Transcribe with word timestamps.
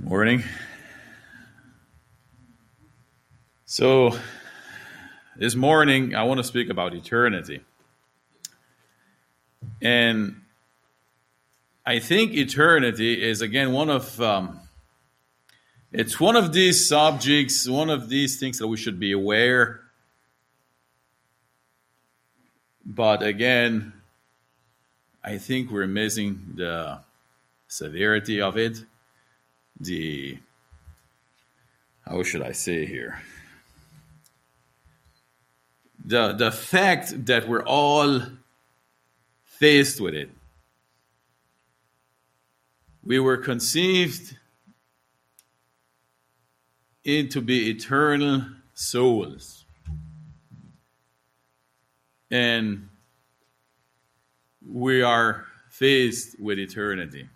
Morning. 0.00 0.44
So, 3.66 4.16
this 5.34 5.56
morning 5.56 6.14
I 6.14 6.22
want 6.22 6.38
to 6.38 6.44
speak 6.44 6.70
about 6.70 6.94
eternity. 6.94 7.62
And 9.82 10.42
I 11.84 11.98
think 11.98 12.32
eternity 12.32 13.20
is 13.28 13.40
again 13.40 13.72
one 13.72 13.90
of 13.90 14.20
um, 14.22 14.60
it's 15.90 16.20
one 16.20 16.36
of 16.36 16.52
these 16.52 16.88
subjects, 16.88 17.68
one 17.68 17.90
of 17.90 18.08
these 18.08 18.38
things 18.38 18.58
that 18.58 18.68
we 18.68 18.76
should 18.76 19.00
be 19.00 19.10
aware. 19.10 19.80
But 22.86 23.24
again, 23.24 23.94
I 25.24 25.38
think 25.38 25.72
we're 25.72 25.88
missing 25.88 26.52
the 26.54 27.00
severity 27.66 28.40
of 28.40 28.56
it 28.56 28.84
the 29.80 30.38
how 32.06 32.22
should 32.22 32.42
I 32.42 32.52
say 32.52 32.86
here? 32.86 33.22
The 36.04 36.32
the 36.32 36.50
fact 36.50 37.26
that 37.26 37.48
we're 37.48 37.64
all 37.64 38.22
faced 39.44 40.00
with 40.00 40.14
it. 40.14 40.30
We 43.04 43.18
were 43.18 43.36
conceived 43.36 44.36
into 47.04 47.40
be 47.40 47.70
eternal 47.70 48.44
souls. 48.74 49.64
And 52.30 52.88
we 54.66 55.02
are 55.02 55.46
faced 55.70 56.38
with 56.38 56.58
eternity 56.58 57.28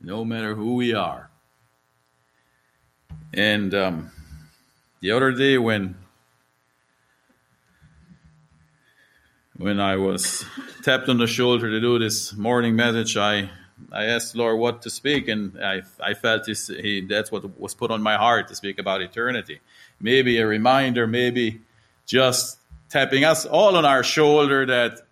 no 0.00 0.24
matter 0.24 0.54
who 0.54 0.74
we 0.74 0.94
are. 0.94 1.30
And 3.34 3.74
um, 3.74 4.10
the 5.00 5.12
other 5.12 5.32
day 5.32 5.58
when 5.58 5.96
when 9.56 9.80
I 9.80 9.96
was 9.96 10.44
tapped 10.82 11.08
on 11.08 11.18
the 11.18 11.26
shoulder 11.26 11.68
to 11.70 11.80
do 11.80 11.98
this 11.98 12.34
morning 12.34 12.76
message, 12.76 13.16
I 13.16 13.50
I 13.92 14.04
asked 14.04 14.34
Lord 14.34 14.58
what 14.58 14.82
to 14.82 14.90
speak, 14.90 15.28
and 15.28 15.62
I 15.62 15.82
I 16.00 16.14
felt 16.14 16.46
this 16.46 16.68
he, 16.68 17.06
that's 17.06 17.30
what 17.30 17.58
was 17.58 17.74
put 17.74 17.90
on 17.90 18.02
my 18.02 18.16
heart 18.16 18.48
to 18.48 18.54
speak 18.54 18.78
about 18.78 19.02
eternity. 19.02 19.60
Maybe 20.00 20.38
a 20.38 20.46
reminder, 20.46 21.06
maybe 21.06 21.60
just 22.06 22.58
tapping 22.88 23.24
us 23.24 23.44
all 23.44 23.76
on 23.76 23.84
our 23.84 24.02
shoulder 24.02 24.64
that 24.66 25.02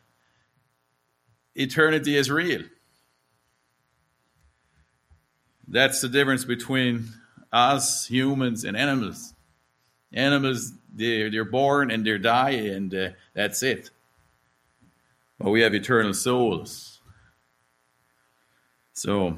eternity 1.55 2.17
is 2.17 2.31
real 2.31 2.63
that's 5.69 6.01
the 6.01 6.09
difference 6.09 6.45
between 6.45 7.09
us 7.53 8.07
humans 8.07 8.65
and 8.65 8.77
animals. 8.77 9.35
Animals, 10.13 10.73
they're, 10.95 11.31
they're 11.31 11.45
born 11.45 11.91
and 11.91 12.07
they 12.07 12.17
die, 12.19 12.51
and 12.51 12.95
uh, 12.95 13.09
that's 13.35 13.63
it. 13.63 13.91
But 15.39 15.51
we 15.51 15.63
have 15.63 15.75
eternal 15.75 16.15
souls. 16.15 17.01
So 18.95 19.37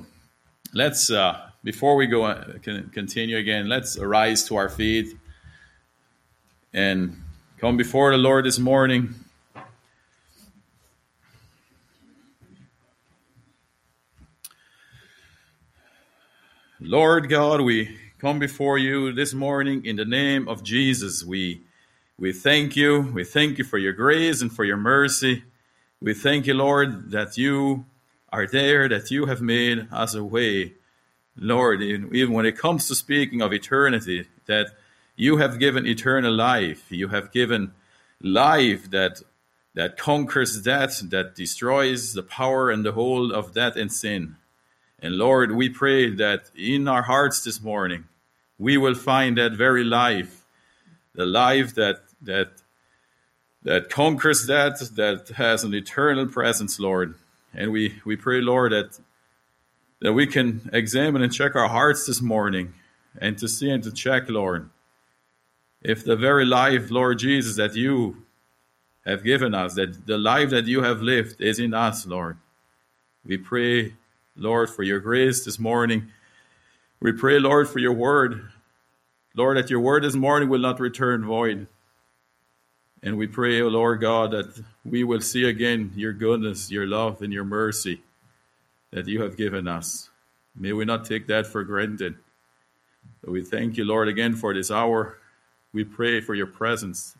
let's, 0.73 1.11
uh, 1.11 1.51
before 1.65 1.97
we 1.97 2.07
go 2.07 2.25
uh, 2.25 2.59
continue 2.93 3.37
again, 3.37 3.69
let's 3.69 3.97
arise 3.97 4.47
to 4.49 4.57
our 4.57 4.69
feet 4.69 5.17
and 6.73 7.17
come 7.59 7.77
before 7.77 8.13
the 8.13 8.19
Lord 8.19 8.45
this 8.45 8.59
morning. 8.59 9.15
Lord 16.81 17.29
God, 17.29 17.63
we 17.63 17.99
come 18.21 18.39
before 18.39 18.79
you 18.79 19.13
this 19.13 19.35
morning 19.35 19.85
in 19.85 19.97
the 19.97 20.05
name 20.05 20.47
of 20.49 20.63
Jesus. 20.63 21.25
We 21.25 21.63
we 22.17 22.33
thank 22.33 22.77
you. 22.77 23.01
We 23.01 23.25
thank 23.25 23.59
you 23.59 23.65
for 23.65 23.79
your 23.79 23.93
grace 23.93 24.41
and 24.43 24.53
for 24.53 24.63
your 24.63 24.77
mercy. 24.77 25.43
We 26.01 26.15
thank 26.15 26.47
you, 26.47 26.55
Lord, 26.55 27.11
that 27.11 27.37
you 27.37 27.85
are 28.33 28.47
there, 28.47 28.89
that 28.89 29.11
you 29.11 29.27
have 29.27 29.43
made 29.43 29.89
us 29.91 30.15
a 30.15 30.23
way. 30.23 30.75
Lord, 31.37 31.83
even 31.83 32.33
when 32.33 32.47
it 32.47 32.57
comes 32.57 32.87
to 32.87 32.95
speaking 32.95 33.43
of 33.43 33.53
eternity, 33.53 34.29
that 34.47 34.69
you 35.17 35.39
have 35.39 35.59
given 35.59 35.85
eternal 35.85 36.33
life. 36.33 36.93
You 36.93 37.09
have 37.09 37.33
given 37.33 37.73
life 38.23 38.89
that 38.93 39.21
that 39.75 39.97
conquers 39.97 40.63
death, 40.63 41.01
that 41.11 41.35
destroys 41.35 42.13
the 42.13 42.23
power 42.23 42.71
and 42.71 42.85
the 42.85 42.93
hold 42.93 43.33
of 43.33 43.53
death 43.53 43.75
and 43.75 43.93
sin. 43.93 44.37
And 45.01 45.17
Lord, 45.17 45.53
we 45.53 45.69
pray 45.69 46.11
that 46.11 46.51
in 46.57 46.89
our 46.89 47.03
hearts 47.03 47.43
this 47.43 47.63
morning, 47.63 48.05
we 48.59 48.77
will 48.77 48.95
find 48.95 49.39
that 49.39 49.53
very 49.53 49.85
life, 49.85 50.45
the 51.15 51.27
life 51.27 51.75
that 51.75 52.01
that 52.23 52.51
that 53.63 53.91
conquers 53.91 54.47
that, 54.47 54.79
that 54.97 55.29
has 55.37 55.65
an 55.65 55.75
eternal 55.75 56.27
presence, 56.27 56.79
Lord. 56.81 57.15
And 57.53 57.73
we, 57.73 58.01
we 58.05 58.17
pray, 58.17 58.41
Lord, 58.41 58.73
that 58.73 58.99
that 60.01 60.13
we 60.13 60.27
can 60.27 60.71
examine 60.73 61.23
and 61.23 61.33
check 61.33 61.57
our 61.57 61.69
hearts 61.69 62.07
this 62.07 62.23
morning 62.23 62.75
and 63.21 63.37
to 63.39 63.49
see 63.49 63.69
and 63.69 63.83
to 63.83 63.91
check, 63.91 64.29
Lord, 64.29 64.71
if 65.83 66.05
the 66.05 66.17
very 66.17 66.45
life, 66.45 66.91
Lord 66.91 67.19
Jesus, 67.19 67.57
that 67.57 67.75
you 67.75 68.23
have 69.05 69.25
given 69.25 69.55
us, 69.55 69.75
that 69.75 70.07
the 70.07 70.19
life 70.19 70.51
that 70.51 70.67
you 70.67 70.83
have 70.83 71.03
lived 71.03 71.41
is 71.41 71.59
in 71.59 71.75
us, 71.75 72.07
Lord. 72.07 72.37
We 73.25 73.39
pray 73.39 73.95
Lord, 74.39 74.71
for 74.71 74.83
your 74.83 75.01
grace 75.01 75.45
this 75.45 75.59
morning. 75.59 76.09
We 77.01 77.13
pray, 77.13 77.39
Lord, 77.41 77.69
for 77.69 77.81
your 77.81 77.93
word. 77.93 78.51
Lord, 79.35 79.57
that 79.57 79.71
your 79.71 79.81
word 79.81 80.05
this 80.05 80.15
morning 80.15 80.49
will 80.49 80.61
not 80.61 80.81
return 80.81 81.25
void. 81.25 81.67
And 83.03 83.17
we 83.17 83.27
pray, 83.27 83.61
O 83.61 83.67
oh 83.67 83.69
Lord 83.69 84.01
God, 84.01 84.31
that 84.31 84.63
we 84.85 85.05
will 85.05 85.21
see 85.21 85.45
again 85.45 85.93
your 85.95 86.13
goodness, 86.13 86.71
your 86.71 86.87
love, 86.87 87.23
and 87.23 87.33
your 87.33 87.45
mercy 87.45 88.01
that 88.91 89.07
you 89.07 89.23
have 89.23 89.37
given 89.37 89.69
us. 89.69 90.09
May 90.57 90.73
we 90.73 90.85
not 90.85 91.05
take 91.05 91.27
that 91.29 91.47
for 91.47 91.63
granted. 91.63 92.17
But 93.23 93.31
we 93.31 93.43
thank 93.43 93.77
you, 93.77 93.85
Lord, 93.85 94.09
again 94.09 94.35
for 94.35 94.55
this 94.55 94.71
hour. 94.71 95.19
We 95.73 95.85
pray 95.85 96.21
for 96.21 96.35
your 96.35 96.47
presence 96.47 97.17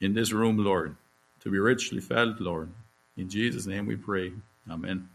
in 0.00 0.14
this 0.14 0.32
room, 0.32 0.58
Lord, 0.58 0.96
to 1.40 1.50
be 1.50 1.58
richly 1.58 2.00
felt, 2.00 2.40
Lord. 2.40 2.70
In 3.16 3.28
Jesus' 3.28 3.66
name 3.66 3.86
we 3.86 3.96
pray. 3.96 4.32
Amen. 4.68 5.08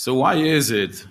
So, 0.00 0.14
why 0.14 0.36
is 0.36 0.70
it 0.70 1.06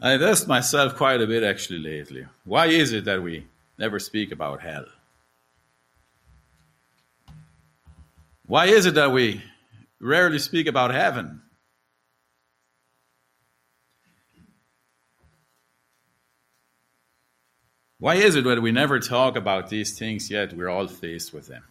I've 0.00 0.22
asked 0.22 0.48
myself 0.48 0.96
quite 0.96 1.20
a 1.20 1.26
bit 1.28 1.44
actually 1.44 1.78
lately. 1.78 2.26
Why 2.42 2.66
is 2.66 2.92
it 2.92 3.04
that 3.04 3.22
we 3.22 3.46
never 3.78 4.00
speak 4.00 4.32
about 4.32 4.60
hell? 4.60 4.86
Why 8.44 8.66
is 8.66 8.86
it 8.86 8.94
that 8.94 9.12
we 9.12 9.40
rarely 10.00 10.40
speak 10.40 10.66
about 10.66 10.92
heaven? 10.92 11.40
Why 18.00 18.16
is 18.16 18.34
it 18.34 18.42
that 18.42 18.60
we 18.60 18.72
never 18.72 18.98
talk 18.98 19.36
about 19.36 19.70
these 19.70 19.96
things 19.96 20.28
yet 20.28 20.54
we're 20.54 20.68
all 20.68 20.88
faced 20.88 21.32
with 21.32 21.46
them? 21.46 21.62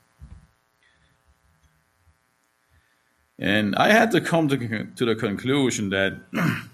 And 3.41 3.73
I 3.77 3.93
had 3.93 4.11
to 4.11 4.19
come 4.19 4.49
to, 4.49 4.85
to 4.97 5.05
the 5.05 5.15
conclusion 5.15 5.91
that 5.91 6.19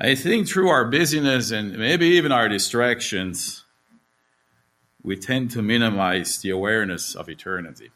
I 0.00 0.16
think 0.16 0.48
through 0.48 0.68
our 0.68 0.84
busyness 0.84 1.52
and 1.52 1.78
maybe 1.78 2.06
even 2.06 2.32
our 2.32 2.48
distractions, 2.48 3.64
we 5.00 5.16
tend 5.16 5.52
to 5.52 5.62
minimize 5.62 6.38
the 6.38 6.50
awareness 6.50 7.14
of 7.14 7.28
eternity. 7.28 7.90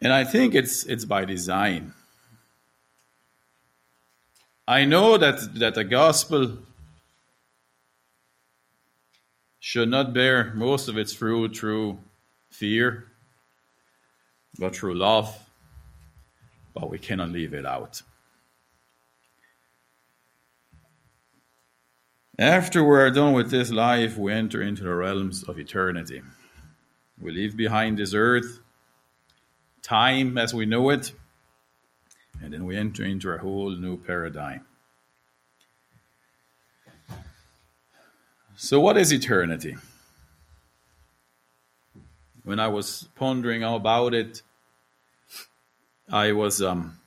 And 0.00 0.14
I 0.14 0.24
think 0.24 0.54
it's, 0.54 0.84
it's 0.84 1.04
by 1.04 1.26
design. 1.26 1.92
I 4.66 4.86
know 4.86 5.18
that, 5.18 5.56
that 5.56 5.74
the 5.74 5.84
gospel 5.84 6.56
should 9.60 9.90
not 9.90 10.14
bear 10.14 10.54
most 10.54 10.88
of 10.88 10.96
its 10.96 11.12
fruit 11.12 11.54
through 11.54 11.98
fear 12.48 13.08
but 14.58 14.74
through 14.74 14.94
love, 14.94 15.38
but 16.74 16.90
we 16.90 16.98
cannot 16.98 17.30
leave 17.30 17.54
it 17.54 17.64
out. 17.64 18.02
After 22.38 22.84
we 22.84 22.96
are 22.96 23.10
done 23.10 23.32
with 23.32 23.50
this 23.50 23.70
life, 23.70 24.16
we 24.16 24.32
enter 24.32 24.62
into 24.62 24.84
the 24.84 24.94
realms 24.94 25.42
of 25.42 25.58
eternity. 25.58 26.22
We 27.20 27.32
leave 27.32 27.56
behind 27.56 27.98
this 27.98 28.14
earth, 28.14 28.60
time 29.82 30.38
as 30.38 30.54
we 30.54 30.64
know 30.64 30.90
it, 30.90 31.12
and 32.40 32.52
then 32.52 32.64
we 32.64 32.76
enter 32.76 33.04
into 33.04 33.30
a 33.30 33.38
whole 33.38 33.70
new 33.70 33.96
paradigm. 33.96 34.64
So, 38.54 38.78
what 38.78 38.96
is 38.96 39.12
eternity? 39.12 39.76
When 42.44 42.60
I 42.60 42.68
was 42.68 43.08
pondering 43.16 43.64
about 43.64 44.14
it, 44.14 44.42
I 46.10 46.32
was 46.32 46.62
um, 46.62 46.98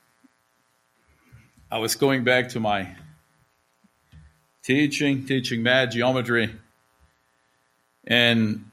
I 1.71 1.79
was 1.79 1.95
going 1.95 2.23
back 2.23 2.49
to 2.49 2.59
my 2.59 2.95
teaching, 4.61 5.25
teaching 5.25 5.63
math, 5.63 5.89
geometry, 5.89 6.55
and 8.05 8.65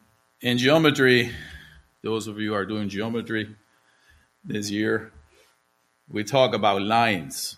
in 0.43 0.59
geometry, 0.59 1.31
those 2.03 2.27
of 2.27 2.39
you 2.39 2.51
who 2.51 2.55
are 2.55 2.67
doing 2.67 2.91
geometry 2.91 3.57
this 4.45 4.71
year, 4.71 5.13
we 6.11 6.25
talk 6.25 6.55
about 6.55 6.83
lines. 6.83 7.57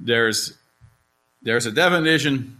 There's 0.00 0.54
there's 1.40 1.66
a 1.66 1.72
definition 1.72 2.58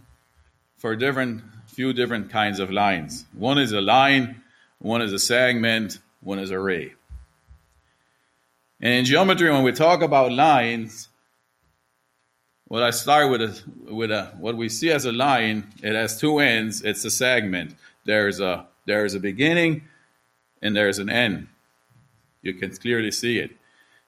for 0.77 0.95
different 0.95 1.43
few 1.67 1.91
different 1.91 2.29
kinds 2.29 2.61
of 2.61 2.71
lines. 2.71 3.25
One 3.33 3.57
is 3.57 3.73
a 3.73 3.81
line, 3.81 4.41
one 4.79 5.01
is 5.01 5.11
a 5.11 5.19
segment, 5.19 5.99
one 6.21 6.39
is 6.39 6.51
a 6.51 6.59
ray. 6.59 6.93
And 8.85 8.93
in 8.93 9.05
geometry, 9.05 9.49
when 9.49 9.63
we 9.63 9.71
talk 9.71 10.03
about 10.03 10.31
lines, 10.31 11.09
what 12.65 12.83
I 12.83 12.91
start 12.91 13.31
with 13.31 13.41
a, 13.41 13.59
with 13.91 14.11
a 14.11 14.25
what 14.37 14.55
we 14.55 14.69
see 14.69 14.91
as 14.91 15.05
a 15.05 15.11
line, 15.11 15.73
it 15.81 15.95
has 15.95 16.19
two 16.19 16.37
ends. 16.37 16.83
It's 16.83 17.03
a 17.03 17.09
segment. 17.09 17.73
There's 18.05 18.39
a 18.39 18.67
there's 18.85 19.15
a 19.15 19.19
beginning, 19.19 19.85
and 20.61 20.75
there's 20.75 20.99
an 20.99 21.09
end. 21.09 21.47
You 22.43 22.53
can 22.53 22.75
clearly 22.75 23.09
see 23.09 23.39
it. 23.39 23.57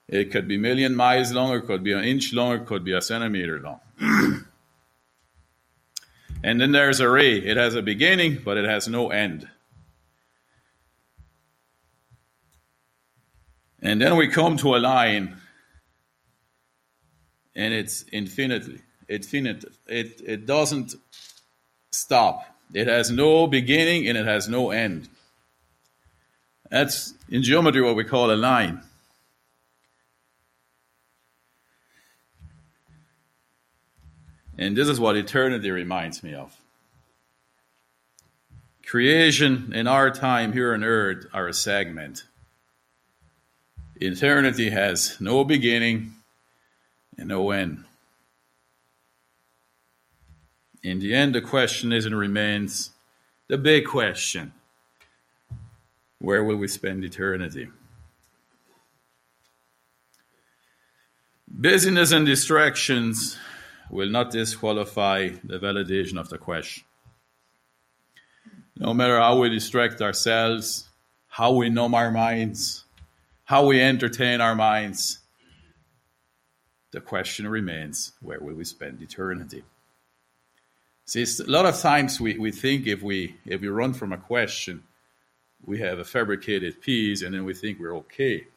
It 0.07 0.25
could 0.31 0.47
be 0.47 0.57
million 0.57 0.95
miles 0.95 1.33
long, 1.33 1.55
it 1.55 1.65
could 1.65 1.83
be 1.83 1.93
an 1.93 2.03
inch 2.03 2.31
long, 2.31 2.53
it 2.53 2.67
could 2.67 2.83
be 2.83 2.93
a 2.93 3.01
centimeter 3.01 3.59
long. 3.59 3.79
and 6.43 6.61
then 6.61 6.71
there's 6.71 6.99
a 6.99 7.09
ray. 7.09 7.37
It 7.37 7.57
has 7.57 7.73
a 7.73 7.81
beginning, 7.81 8.43
but 8.45 8.57
it 8.57 8.65
has 8.65 8.87
no 8.87 9.09
end. 9.09 9.49
And 13.81 14.01
then 14.01 14.17
we 14.17 14.27
come 14.27 14.57
to 14.57 14.75
a 14.75 14.77
line, 14.77 15.37
and 17.55 17.73
it's 17.73 18.05
infinitely, 18.11 18.81
infinite. 19.07 19.65
It, 19.87 20.21
it 20.25 20.45
doesn't 20.45 20.95
stop. 21.91 22.45
It 22.73 22.87
has 22.87 23.11
no 23.11 23.47
beginning 23.47 24.07
and 24.07 24.17
it 24.17 24.25
has 24.25 24.49
no 24.49 24.71
end. 24.71 25.07
That's 26.69 27.13
in 27.29 27.43
geometry 27.43 27.81
what 27.81 27.95
we 27.95 28.03
call 28.03 28.31
a 28.31 28.35
line. 28.35 28.81
And 34.57 34.75
this 34.75 34.89
is 34.89 34.99
what 34.99 35.15
eternity 35.15 35.69
reminds 35.69 36.23
me 36.23 36.33
of. 36.33 36.59
Creation 38.85 39.71
and 39.75 39.87
our 39.87 40.09
time 40.09 40.53
here 40.53 40.73
on 40.73 40.83
earth 40.83 41.27
are 41.33 41.47
a 41.47 41.53
segment. 41.53 42.23
Eternity 43.99 44.69
has 44.69 45.19
no 45.19 45.43
beginning 45.43 46.13
and 47.17 47.29
no 47.29 47.51
end. 47.51 47.83
In 50.83 50.99
the 50.99 51.13
end, 51.13 51.33
the 51.33 51.41
question 51.41 51.91
is 51.91 52.05
and 52.05 52.17
remains 52.17 52.91
the 53.47 53.57
big 53.57 53.85
question 53.85 54.53
where 56.19 56.43
will 56.43 56.57
we 56.57 56.67
spend 56.67 57.03
eternity? 57.03 57.69
Busyness 61.47 62.11
and 62.11 62.25
distractions 62.25 63.37
will 63.89 64.09
not 64.09 64.31
disqualify 64.31 65.29
the 65.43 65.59
validation 65.59 66.19
of 66.19 66.29
the 66.29 66.37
question. 66.37 66.83
No 68.75 68.93
matter 68.93 69.17
how 69.19 69.39
we 69.39 69.49
distract 69.49 70.01
ourselves, 70.01 70.89
how 71.27 71.53
we 71.53 71.69
numb 71.69 71.95
our 71.95 72.11
minds, 72.11 72.83
how 73.47 73.65
we 73.65 73.81
entertain 73.81 74.41
our 74.41 74.55
minds, 74.55 75.19
the 76.91 76.99
question 76.99 77.47
remains 77.47 78.11
where 78.21 78.41
will 78.41 78.55
we 78.55 78.65
spend 78.65 79.01
eternity? 79.01 79.63
See, 81.05 81.23
a 81.23 81.49
lot 81.49 81.65
of 81.65 81.79
times 81.79 82.19
we, 82.19 82.37
we 82.37 82.51
think 82.51 82.87
if 82.87 83.01
we 83.01 83.37
if 83.45 83.61
we 83.61 83.69
run 83.69 83.93
from 83.93 84.11
a 84.11 84.17
question, 84.17 84.83
we 85.65 85.79
have 85.79 85.97
a 85.97 86.03
fabricated 86.03 86.81
peace 86.81 87.21
and 87.21 87.33
then 87.33 87.45
we 87.45 87.53
think 87.53 87.79
we're 87.79 87.95
okay. 87.95 88.47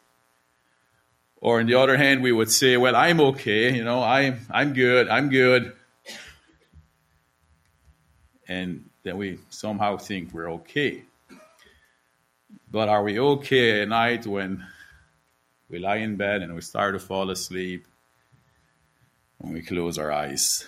Or 1.36 1.60
on 1.60 1.66
the 1.66 1.76
other 1.76 1.96
hand, 1.96 2.20
we 2.20 2.32
would 2.32 2.50
say, 2.50 2.76
well, 2.76 2.96
I'm 2.96 3.20
okay, 3.20 3.72
you 3.72 3.84
know, 3.84 4.02
I'm, 4.02 4.40
I'm 4.50 4.72
good, 4.72 5.08
I'm 5.08 5.28
good. 5.28 5.72
And 8.48 8.90
then 9.04 9.16
we 9.16 9.38
somehow 9.50 9.98
think 9.98 10.34
we're 10.34 10.50
okay. 10.54 11.04
But 12.68 12.88
are 12.88 13.04
we 13.04 13.20
okay 13.20 13.82
at 13.82 13.88
night 13.88 14.26
when 14.26 14.66
we 15.70 15.78
lie 15.78 15.96
in 15.96 16.16
bed 16.16 16.42
and 16.42 16.54
we 16.54 16.60
start 16.60 16.94
to 16.94 17.00
fall 17.00 17.30
asleep, 17.30 17.86
when 19.38 19.52
we 19.52 19.62
close 19.62 19.98
our 19.98 20.12
eyes? 20.12 20.66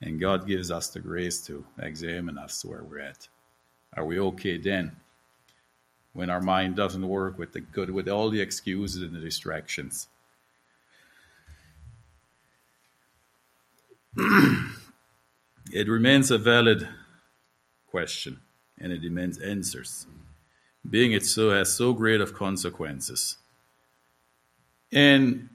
And 0.00 0.20
God 0.20 0.46
gives 0.46 0.70
us 0.70 0.88
the 0.88 1.00
grace 1.00 1.40
to 1.46 1.64
examine 1.78 2.36
us 2.38 2.64
where 2.64 2.82
we're 2.82 3.00
at. 3.00 3.28
Are 3.96 4.04
we 4.04 4.18
okay 4.18 4.58
then? 4.58 4.96
When 6.12 6.28
our 6.28 6.40
mind 6.40 6.76
doesn't 6.76 7.06
work 7.06 7.38
with 7.38 7.52
the 7.52 7.60
good, 7.60 7.90
with 7.90 8.08
all 8.08 8.30
the 8.30 8.40
excuses 8.40 9.02
and 9.02 9.14
the 9.14 9.20
distractions. 9.20 10.08
it 14.16 15.88
remains 15.88 16.30
a 16.30 16.38
valid 16.38 16.88
question 17.86 18.40
and 18.78 18.92
it 18.92 18.98
demands 18.98 19.38
answers, 19.38 20.06
being 20.88 21.12
it 21.12 21.24
so 21.24 21.50
has 21.50 21.72
so 21.72 21.92
great 21.92 22.20
of 22.20 22.34
consequences. 22.34 23.36
And 24.92 25.50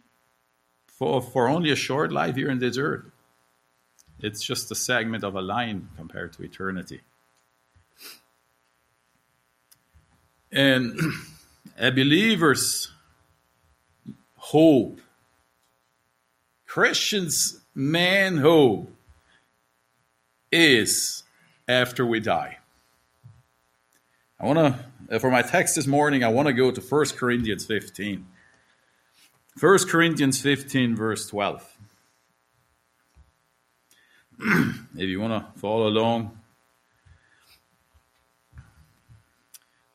for, 0.88 1.22
for 1.22 1.48
only 1.48 1.72
a 1.72 1.76
short 1.76 2.12
life 2.12 2.36
here 2.36 2.50
in 2.50 2.60
this 2.60 2.78
earth, 2.78 3.06
it's 4.20 4.44
just 4.44 4.72
a 4.72 4.76
segment 4.76 5.24
of 5.24 5.36
a 5.36 5.42
line 5.42 5.90
compared 5.98 6.34
to 6.34 6.44
eternity. 6.44 7.02
And 10.52 11.00
a 11.80 11.92
believer's 11.92 12.92
hope, 14.36 15.00
Christians' 16.68 17.62
man 17.74 18.38
hope, 18.38 18.94
is 20.52 21.24
after 21.68 22.06
we 22.06 22.20
die. 22.20 22.61
I 24.42 24.46
want 24.48 24.58
to, 24.58 25.16
uh, 25.16 25.20
for 25.20 25.30
my 25.30 25.44
text 25.44 25.76
this 25.76 25.86
morning, 25.86 26.24
I 26.24 26.30
want 26.30 26.48
to 26.48 26.54
go 26.54 26.72
to 26.72 26.82
1 26.82 27.06
Corinthians 27.10 27.64
15. 27.64 28.26
1 29.60 29.78
Corinthians 29.88 30.42
15, 30.42 30.96
verse 30.96 31.28
12. 31.28 31.78
if 34.96 35.08
you 35.08 35.22
want 35.22 35.54
to 35.54 35.60
follow 35.60 35.88
along, 35.88 36.40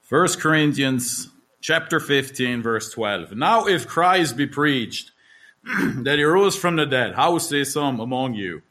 1 0.09 0.29
Corinthians 0.39 1.29
chapter 1.61 1.99
15, 1.99 2.63
verse 2.63 2.93
12. 2.93 3.33
Now, 3.33 3.67
if 3.67 3.89
Christ 3.89 4.37
be 4.37 4.47
preached 4.47 5.11
that 5.65 6.19
he 6.19 6.23
rose 6.23 6.55
from 6.55 6.77
the 6.77 6.87
dead, 6.87 7.17
how 7.17 7.39
say 7.39 7.65
some 7.65 7.99
among 7.99 8.35
you 8.35 8.63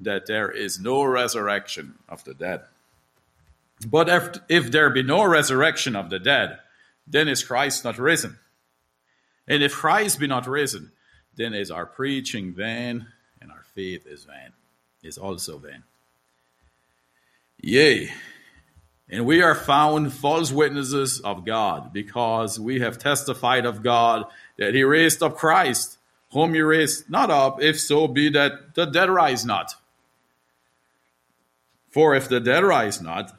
that 0.00 0.26
there 0.26 0.50
is 0.50 0.80
no 0.80 1.04
resurrection 1.04 2.00
of 2.08 2.24
the 2.24 2.34
dead? 2.34 2.62
But 3.84 4.08
if, 4.08 4.38
if 4.48 4.70
there 4.70 4.90
be 4.90 5.02
no 5.02 5.24
resurrection 5.24 5.96
of 5.96 6.10
the 6.10 6.18
dead, 6.18 6.58
then 7.06 7.28
is 7.28 7.44
Christ 7.44 7.84
not 7.84 7.98
risen? 7.98 8.38
And 9.46 9.62
if 9.62 9.74
Christ 9.74 10.18
be 10.18 10.26
not 10.26 10.46
risen, 10.46 10.92
then 11.36 11.54
is 11.54 11.70
our 11.70 11.86
preaching 11.86 12.54
vain, 12.54 13.06
and 13.40 13.50
our 13.50 13.64
faith 13.74 14.06
is 14.06 14.24
vain, 14.24 14.52
is 15.02 15.18
also 15.18 15.58
vain. 15.58 15.82
Yea, 17.60 18.12
and 19.08 19.26
we 19.26 19.42
are 19.42 19.54
found 19.54 20.12
false 20.12 20.50
witnesses 20.50 21.20
of 21.20 21.44
God, 21.44 21.92
because 21.92 22.58
we 22.58 22.80
have 22.80 22.98
testified 22.98 23.66
of 23.66 23.82
God 23.82 24.24
that 24.58 24.74
he 24.74 24.82
raised 24.82 25.22
up 25.22 25.36
Christ, 25.36 25.98
whom 26.32 26.54
he 26.54 26.62
raised 26.62 27.10
not 27.10 27.30
up, 27.30 27.62
if 27.62 27.78
so 27.78 28.08
be 28.08 28.28
that 28.30 28.74
the 28.74 28.86
dead 28.86 29.10
rise 29.10 29.44
not. 29.44 29.74
For 31.90 32.14
if 32.14 32.28
the 32.28 32.40
dead 32.40 32.64
rise 32.64 33.00
not, 33.00 33.32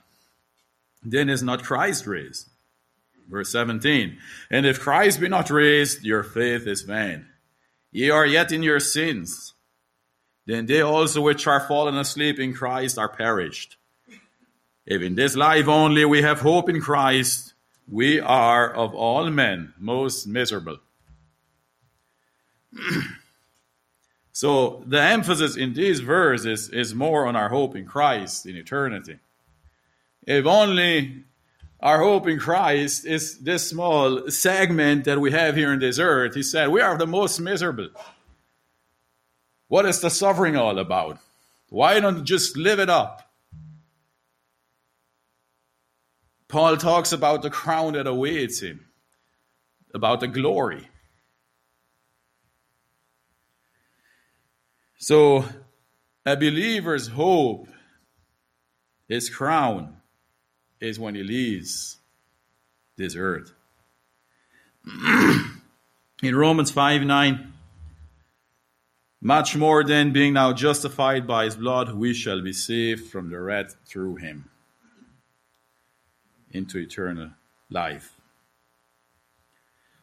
then 1.06 1.30
is 1.30 1.44
not 1.44 1.64
Christ 1.64 2.08
raised. 2.08 2.50
Verse 3.30 3.52
17 3.52 4.18
And 4.52 4.66
if 4.66 4.80
Christ 4.80 5.20
be 5.20 5.30
not 5.30 5.50
raised, 5.50 6.04
your 6.04 6.24
faith 6.24 6.68
is 6.68 6.82
vain. 6.82 7.28
Ye 7.92 8.10
are 8.10 8.26
yet 8.26 8.52
in 8.52 8.64
your 8.64 8.80
sins. 8.80 9.54
Then 10.46 10.66
they 10.66 10.82
also 10.82 11.22
which 11.22 11.48
are 11.48 11.60
fallen 11.60 11.98
asleep 11.98 12.40
in 12.40 12.54
Christ 12.54 12.98
are 12.98 13.10
perished. 13.10 13.78
If 14.86 15.02
in 15.02 15.16
this 15.16 15.36
life 15.36 15.68
only 15.68 16.06
we 16.06 16.22
have 16.22 16.42
hope 16.42 16.70
in 16.70 16.82
Christ, 16.82 17.54
we 17.88 18.20
are 18.20 18.72
of 18.72 18.94
all 18.94 19.30
men 19.32 19.74
most 19.80 20.28
miserable. 20.28 20.78
So 24.36 24.84
the 24.86 25.02
emphasis 25.02 25.56
in 25.56 25.74
these 25.74 26.02
verses 26.02 26.68
is 26.68 26.94
more 26.94 27.26
on 27.26 27.38
our 27.38 27.48
hope 27.48 27.74
in 27.74 27.86
Christ 27.86 28.46
in 28.46 28.58
eternity. 28.58 29.18
If 30.26 30.46
only 30.46 31.24
our 31.80 32.02
hope 32.02 32.28
in 32.28 32.40
Christ 32.40 33.06
is 33.06 33.40
this 33.40 33.70
small 33.70 34.30
segment 34.30 35.06
that 35.06 35.22
we 35.22 35.32
have 35.32 35.56
here 35.56 35.72
on 35.72 35.80
this 35.80 36.00
earth, 36.00 36.36
he 36.36 36.44
said, 36.44 36.70
we 36.70 36.82
are 36.82 36.98
the 36.98 37.06
most 37.06 37.40
miserable. 37.40 37.90
What 39.68 39.86
is 39.86 40.00
the 40.00 40.10
suffering 40.10 40.56
all 40.56 40.80
about? 40.80 41.20
Why 41.70 42.00
don't 42.00 42.18
you 42.18 42.24
just 42.24 42.58
live 42.58 42.80
it 42.80 42.90
up? 42.90 43.22
Paul 46.48 46.78
talks 46.78 47.12
about 47.12 47.42
the 47.42 47.50
crown 47.50 47.94
that 47.94 48.08
awaits 48.08 48.62
him, 48.62 48.86
about 49.94 50.20
the 50.20 50.28
glory. 50.28 50.88
So, 54.98 55.46
a 56.26 56.36
believer's 56.36 57.08
hope, 57.08 57.68
is 59.08 59.30
crown, 59.30 59.98
is 60.86 61.00
when 61.00 61.16
he 61.16 61.24
leaves 61.24 61.98
this 62.98 63.16
earth. 63.16 63.54
In 66.24 66.36
Romans 66.36 66.72
5 66.72 67.02
9, 67.02 67.54
much 69.22 69.56
more 69.56 69.84
than 69.84 70.14
being 70.14 70.34
now 70.34 70.54
justified 70.54 71.26
by 71.28 71.46
his 71.46 71.56
blood, 71.56 71.94
we 71.94 72.14
shall 72.14 72.42
be 72.42 72.54
saved 72.54 73.10
from 73.10 73.30
the 73.30 73.40
wrath 73.40 73.76
through 73.86 74.18
him 74.18 74.50
into 76.52 76.78
eternal 76.78 77.32
life. 77.70 78.14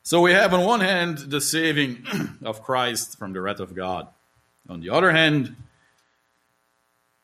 So 0.03 0.21
we 0.21 0.33
have 0.33 0.53
on 0.53 0.65
one 0.65 0.81
hand 0.81 1.19
the 1.19 1.41
saving 1.41 2.05
of 2.45 2.63
Christ 2.63 3.17
from 3.19 3.33
the 3.33 3.41
wrath 3.41 3.61
of 3.61 3.75
God. 3.75 4.09
On 4.69 4.81
the 4.81 4.91
other 4.91 5.13
hand, 5.13 5.55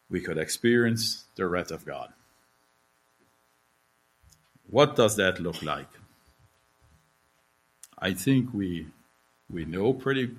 we 0.08 0.20
could 0.20 0.38
experience 0.38 1.24
the 1.34 1.46
wrath 1.46 1.72
of 1.72 1.84
God. 1.84 2.12
What 4.70 4.96
does 4.96 5.16
that 5.16 5.40
look 5.40 5.62
like? 5.62 5.88
I 7.98 8.12
think 8.12 8.52
we 8.52 8.87
we 9.50 9.64
know 9.64 9.92
pretty 9.92 10.30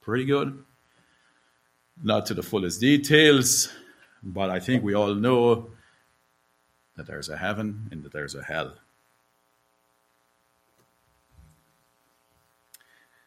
pretty 0.00 0.24
good. 0.24 0.64
Not 2.02 2.26
to 2.26 2.34
the 2.34 2.42
fullest 2.42 2.80
details, 2.80 3.68
but 4.22 4.48
I 4.50 4.58
think 4.58 4.82
we 4.82 4.94
all 4.94 5.14
know 5.14 5.68
that 6.96 7.06
there's 7.06 7.28
a 7.28 7.36
heaven 7.36 7.88
and 7.90 8.02
that 8.02 8.12
there's 8.12 8.34
a 8.34 8.42
hell. 8.42 8.72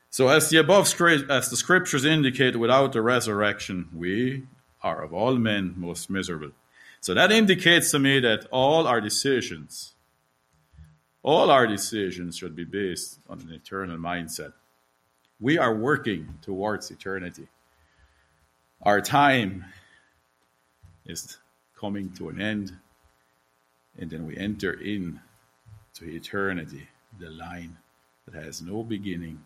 So, 0.09 0.27
as 0.27 0.49
the 0.49 0.57
above 0.57 0.85
as 1.29 1.49
the 1.49 1.57
scriptures 1.57 2.05
indicate, 2.05 2.55
without 2.55 2.93
the 2.93 3.01
resurrection, 3.01 3.89
we 3.93 4.43
are 4.83 5.01
of 5.01 5.13
all 5.13 5.35
men 5.37 5.73
most 5.75 6.09
miserable. 6.09 6.51
So 7.01 7.13
that 7.13 7.31
indicates 7.31 7.89
to 7.91 7.99
me 7.99 8.19
that 8.19 8.45
all 8.51 8.85
our 8.85 9.01
decisions, 9.01 9.93
all 11.23 11.49
our 11.49 11.65
decisions 11.65 12.37
should 12.37 12.55
be 12.55 12.65
based 12.65 13.19
on 13.29 13.39
an 13.39 13.49
eternal 13.51 13.97
mindset. 13.97 14.53
We 15.39 15.57
are 15.57 15.73
working 15.73 16.37
towards 16.41 16.91
eternity. 16.91 17.47
Our 18.81 18.99
time 19.01 19.65
is 21.05 21.37
coming 21.79 22.11
to 22.13 22.29
an 22.29 22.41
end, 22.41 22.77
and 23.97 24.09
then 24.09 24.27
we 24.27 24.37
enter 24.37 24.73
in 24.73 25.21
to 25.95 26.05
eternity, 26.05 26.87
the 27.19 27.29
line 27.29 27.77
that 28.25 28.43
has 28.43 28.61
no 28.61 28.83
beginning 28.83 29.45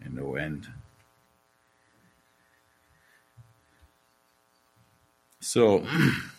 and 0.00 0.14
no 0.14 0.36
end. 0.36 0.66
So, 5.40 5.86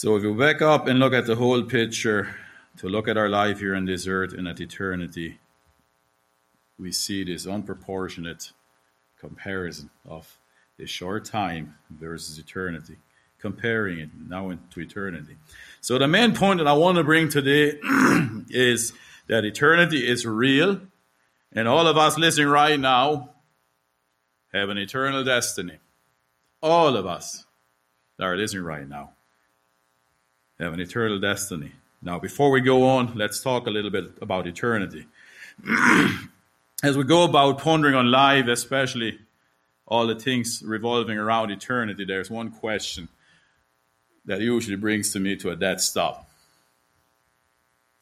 so 0.00 0.14
if 0.14 0.22
we 0.22 0.32
back 0.32 0.62
up 0.62 0.86
and 0.86 1.00
look 1.00 1.12
at 1.12 1.26
the 1.26 1.34
whole 1.34 1.60
picture, 1.64 2.32
to 2.76 2.88
look 2.88 3.08
at 3.08 3.16
our 3.16 3.28
life 3.28 3.58
here 3.58 3.74
on 3.74 3.84
this 3.84 4.06
earth 4.06 4.32
and 4.32 4.46
at 4.46 4.60
eternity, 4.60 5.40
we 6.78 6.92
see 6.92 7.24
this 7.24 7.46
unproportionate 7.46 8.52
comparison 9.18 9.90
of 10.08 10.38
a 10.78 10.86
short 10.86 11.24
time 11.24 11.74
versus 11.90 12.38
eternity, 12.38 12.98
comparing 13.40 13.98
it 13.98 14.10
now 14.28 14.50
into 14.50 14.78
eternity. 14.78 15.36
So 15.80 15.98
the 15.98 16.06
main 16.06 16.32
point 16.32 16.58
that 16.58 16.68
I 16.68 16.74
want 16.74 16.96
to 16.98 17.02
bring 17.02 17.28
today 17.28 17.80
is 18.50 18.92
that 19.26 19.44
eternity 19.44 20.06
is 20.06 20.24
real, 20.24 20.80
and 21.50 21.66
all 21.66 21.88
of 21.88 21.96
us 21.96 22.16
listening 22.16 22.46
right 22.46 22.78
now 22.78 23.30
have 24.52 24.68
an 24.68 24.78
eternal 24.78 25.24
destiny. 25.24 25.80
All 26.62 26.96
of 26.96 27.04
us 27.04 27.46
that 28.16 28.26
are 28.26 28.36
listening 28.36 28.62
right 28.62 28.88
now 28.88 29.14
have 30.60 30.72
an 30.72 30.80
eternal 30.80 31.20
destiny. 31.20 31.72
Now, 32.02 32.18
before 32.18 32.50
we 32.50 32.60
go 32.60 32.88
on, 32.88 33.14
let's 33.14 33.40
talk 33.40 33.66
a 33.66 33.70
little 33.70 33.90
bit 33.90 34.12
about 34.20 34.46
eternity. 34.46 35.06
As 36.82 36.96
we 36.96 37.04
go 37.04 37.24
about 37.24 37.58
pondering 37.58 37.94
on 37.94 38.10
life, 38.10 38.46
especially 38.46 39.18
all 39.86 40.06
the 40.06 40.14
things 40.14 40.62
revolving 40.64 41.18
around 41.18 41.50
eternity, 41.50 42.04
there's 42.04 42.30
one 42.30 42.50
question 42.50 43.08
that 44.26 44.40
usually 44.40 44.76
brings 44.76 45.12
to 45.12 45.20
me 45.20 45.36
to 45.36 45.50
a 45.50 45.56
dead 45.56 45.80
stop. 45.80 46.28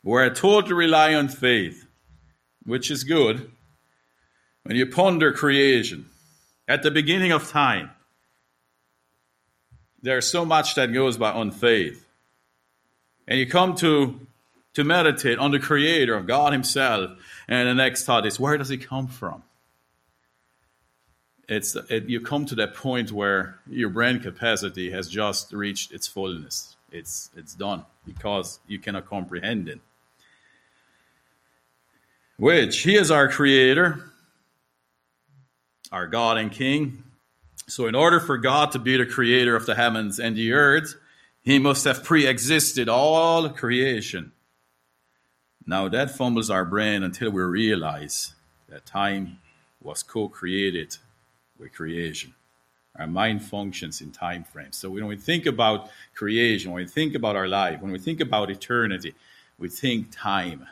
We're 0.03 0.29
told 0.31 0.67
to 0.67 0.75
rely 0.75 1.15
on 1.15 1.29
faith, 1.29 1.87
which 2.65 2.91
is 2.91 3.05
good. 3.05 3.51
When 4.65 4.77
you 4.77 4.87
ponder 4.87 5.33
creation, 5.33 6.11
at 6.69 6.83
the 6.83 6.91
beginning 6.91 7.33
of 7.33 7.49
time, 7.49 7.91
there's 10.03 10.27
so 10.27 10.45
much 10.45 10.75
that 10.75 10.93
goes 10.93 11.17
by 11.17 11.33
on 11.33 11.51
faith. 11.51 12.06
And 13.29 13.39
you 13.39 13.47
come 13.47 13.75
to, 13.77 14.21
to 14.75 14.85
meditate 14.85 15.39
on 15.39 15.51
the 15.51 15.59
Creator 15.59 16.21
God 16.21 16.53
Himself, 16.53 17.11
and 17.49 17.69
the 17.69 17.75
next 17.75 18.05
thought 18.05 18.27
is, 18.27 18.39
where 18.39 18.57
does 18.57 18.69
He 18.69 18.79
come 18.79 19.09
from? 19.09 19.43
It's, 21.49 21.77
it, 21.89 22.09
you 22.09 22.21
come 22.21 22.45
to 22.47 22.55
that 22.57 22.75
point 22.75 23.13
where 23.13 23.61
your 23.69 23.89
brain 23.89 24.19
capacity 24.21 24.91
has 24.91 25.09
just 25.09 25.53
reached 25.53 25.93
its 25.93 26.07
fullness. 26.07 26.77
It's, 26.91 27.31
it's 27.37 27.55
done 27.55 27.85
because 28.05 28.59
you 28.67 28.79
cannot 28.79 29.07
comprehend 29.07 29.69
it 29.69 29.81
which 32.37 32.79
he 32.79 32.97
is 32.97 33.11
our 33.11 33.29
creator, 33.29 34.11
our 35.91 36.07
God 36.07 36.39
and 36.39 36.53
King. 36.53 37.03
So, 37.67 37.87
in 37.87 37.95
order 37.95 38.21
for 38.21 38.39
God 38.39 38.73
to 38.73 38.79
be 38.79 38.97
the 38.97 39.07
creator 39.07 39.57
of 39.57 39.67
the 39.67 39.75
heavens 39.75 40.21
and 40.21 40.37
the 40.37 40.53
earth, 40.53 40.95
he 41.47 41.59
must 41.59 41.85
have 41.85 42.05
pre 42.05 42.27
existed 42.27 42.91
all 42.91 43.49
creation. 43.49 44.33
Now, 45.67 45.89
that 45.89 46.11
fumbles 46.11 46.51
our 46.51 46.67
brain 46.67 47.03
until 47.03 47.31
we 47.31 47.43
realize 47.43 48.35
that 48.69 48.85
time 48.85 49.39
was 49.83 50.03
co 50.03 50.29
created 50.29 50.99
with 51.59 51.73
creation. 51.73 52.35
Our 52.99 53.07
mind 53.07 53.43
functions 53.43 54.03
in 54.03 54.11
time 54.11 54.45
frames. 54.45 54.77
So, 54.77 54.91
when 54.91 55.07
we 55.07 55.17
think 55.17 55.47
about 55.47 55.89
creation, 56.15 56.71
when 56.73 56.83
we 56.85 56.89
think 56.89 57.15
about 57.15 57.35
our 57.37 57.49
life, 57.49 57.81
when 57.81 57.93
we 57.93 57.99
think 57.99 58.21
about 58.21 58.51
eternity, 58.51 59.15
we 59.59 59.71
think 59.71 60.09
time 60.11 60.67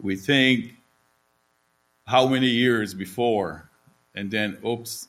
we 0.00 0.16
think 0.16 0.74
how 2.06 2.26
many 2.26 2.46
years 2.46 2.94
before, 2.94 3.68
and 4.14 4.30
then 4.30 4.58
oops, 4.64 5.08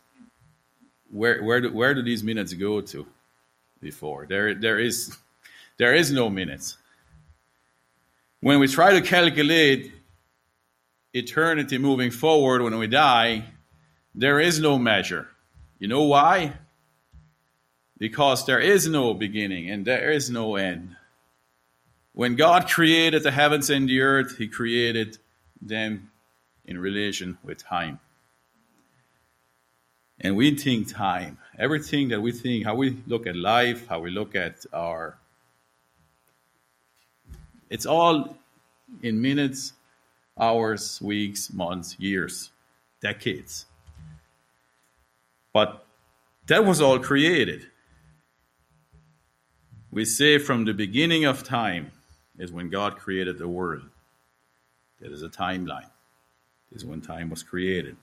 where 1.12 1.44
where 1.44 1.62
do, 1.62 1.72
where 1.72 1.94
do 1.94 2.02
these 2.02 2.24
minutes 2.24 2.54
go 2.54 2.82
to? 2.82 3.06
Before 3.82 4.26
there 4.28 4.54
there 4.54 4.80
is 4.80 5.18
there 5.78 5.94
is 5.94 6.12
no 6.12 6.30
minutes. 6.30 6.78
When 8.42 8.60
we 8.60 8.68
try 8.68 8.94
to 8.94 9.02
calculate 9.02 9.92
eternity 11.14 11.78
moving 11.78 12.12
forward 12.12 12.62
when 12.62 12.78
we 12.78 12.88
die, 12.88 13.46
there 14.14 14.40
is 14.40 14.60
no 14.60 14.78
measure. 14.78 15.28
You 15.80 15.88
know 15.88 16.04
why? 16.04 16.54
Because 17.98 18.46
there 18.46 18.60
is 18.60 18.88
no 18.88 19.14
beginning 19.14 19.70
and 19.70 19.86
there 19.86 20.12
is 20.12 20.30
no 20.30 20.56
end. 20.56 20.96
When 22.14 22.36
God 22.36 22.68
created 22.68 23.24
the 23.24 23.32
heavens 23.32 23.70
and 23.70 23.88
the 23.88 24.02
earth, 24.02 24.38
He 24.38 24.48
created 24.48 25.18
them 25.62 26.12
in 26.66 26.78
relation 26.78 27.38
with 27.44 27.64
time. 27.64 28.00
And 30.22 30.36
we 30.36 30.56
think 30.56 30.94
time, 30.94 31.38
everything 31.58 32.10
that 32.10 32.22
we 32.22 32.32
think, 32.32 32.66
how 32.66 32.76
we 32.76 32.98
look 33.08 33.26
at 33.26 33.36
life, 33.36 33.88
how 33.88 34.00
we 34.00 34.12
look 34.12 34.36
at 34.36 34.66
our. 34.74 35.18
It's 37.70 37.86
all 37.86 38.36
in 39.02 39.22
minutes, 39.22 39.74
hours, 40.38 41.02
weeks, 41.02 41.54
months, 41.54 41.96
years, 42.00 42.52
decades. 43.02 43.66
But 45.54 45.86
that 46.48 46.66
was 46.66 46.82
all 46.82 47.00
created. 47.00 47.68
We 49.92 50.06
say 50.06 50.38
from 50.38 50.66
the 50.66 50.74
beginning 50.74 51.26
of 51.26 51.44
time, 51.44 51.92
is 52.40 52.52
when 52.54 52.70
God 52.70 52.98
created 52.98 53.38
the 53.38 53.48
world. 53.48 53.84
That 55.02 55.12
is 55.12 55.22
a 55.22 55.30
timeline. 55.30 55.90
is 56.72 56.86
when 56.86 57.02
time 57.02 57.30
was 57.30 57.44
created. 57.44 57.98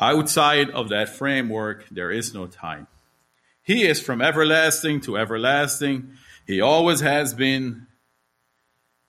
Outside 0.00 0.70
of 0.70 0.88
that 0.88 1.10
framework, 1.10 1.86
there 1.90 2.10
is 2.10 2.32
no 2.32 2.46
time. 2.46 2.86
He 3.62 3.86
is 3.86 4.00
from 4.00 4.22
everlasting 4.22 5.02
to 5.02 5.18
everlasting. 5.18 6.12
He 6.46 6.60
always 6.60 7.00
has 7.00 7.34
been, 7.34 7.86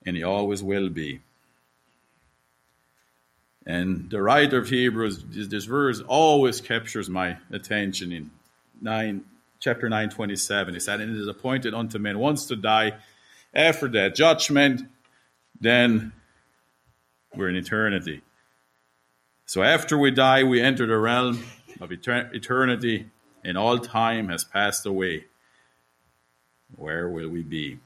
and 0.04 0.16
he 0.16 0.22
always 0.22 0.62
will 0.62 0.90
be. 0.90 1.20
And 3.64 4.10
the 4.10 4.20
writer 4.20 4.58
of 4.58 4.68
Hebrews, 4.68 5.24
this 5.30 5.64
verse 5.64 6.02
always 6.06 6.60
captures 6.60 7.08
my 7.08 7.38
attention 7.50 8.12
in 8.12 8.30
9, 8.82 9.24
chapter 9.60 9.88
9, 9.88 10.10
27. 10.10 10.74
He 10.74 10.80
said, 10.80 11.00
And 11.00 11.16
it 11.16 11.20
is 11.20 11.28
appointed 11.28 11.72
unto 11.72 11.98
men 11.98 12.18
once 12.18 12.44
to 12.46 12.56
die, 12.56 12.98
after 13.54 13.88
that 13.88 14.14
judgment, 14.14 14.82
then 15.60 16.12
we're 17.34 17.48
in 17.48 17.56
eternity. 17.56 18.22
So 19.52 19.62
after 19.62 19.98
we 19.98 20.10
die, 20.10 20.44
we 20.44 20.62
enter 20.62 20.86
the 20.86 20.96
realm 20.96 21.44
of 21.78 21.90
etern- 21.90 22.34
eternity, 22.34 23.10
and 23.44 23.58
all 23.58 23.78
time 23.78 24.30
has 24.30 24.44
passed 24.44 24.86
away. 24.86 25.26
Where 26.74 27.06
will 27.06 27.28
we 27.28 27.42
be? 27.42 27.78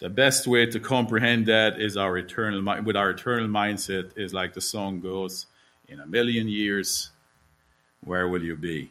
The 0.00 0.08
best 0.08 0.48
way 0.48 0.66
to 0.66 0.80
comprehend 0.80 1.46
that 1.46 1.80
is 1.80 1.96
our 1.96 2.18
eternal 2.18 2.82
with 2.82 2.96
our 2.96 3.10
eternal 3.10 3.46
mindset 3.46 4.18
is 4.18 4.34
like 4.34 4.54
the 4.54 4.60
song 4.60 4.98
goes, 4.98 5.46
in 5.86 6.00
a 6.00 6.06
million 6.06 6.48
years, 6.48 7.10
where 8.02 8.26
will 8.26 8.42
you 8.42 8.56
be? 8.56 8.90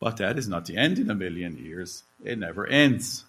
But 0.00 0.16
that 0.16 0.38
is 0.38 0.48
not 0.48 0.64
the 0.64 0.78
end 0.78 0.98
in 0.98 1.10
a 1.10 1.14
million 1.14 1.58
years. 1.58 2.02
It 2.24 2.38
never 2.38 2.66
ends. 2.66 3.26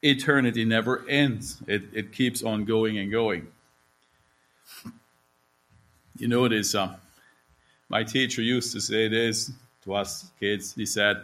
Eternity 0.00 0.64
never 0.64 1.06
ends. 1.06 1.62
It, 1.66 1.82
it 1.92 2.12
keeps 2.12 2.42
on 2.42 2.64
going 2.64 2.96
and 2.96 3.12
going. 3.12 3.48
You 6.16 6.28
know 6.28 6.48
this. 6.48 6.74
Uh, 6.74 6.96
my 7.88 8.04
teacher 8.04 8.42
used 8.42 8.72
to 8.72 8.80
say 8.80 9.08
this 9.08 9.50
to 9.84 9.94
us 9.94 10.30
kids. 10.40 10.74
He 10.74 10.84
said, 10.84 11.22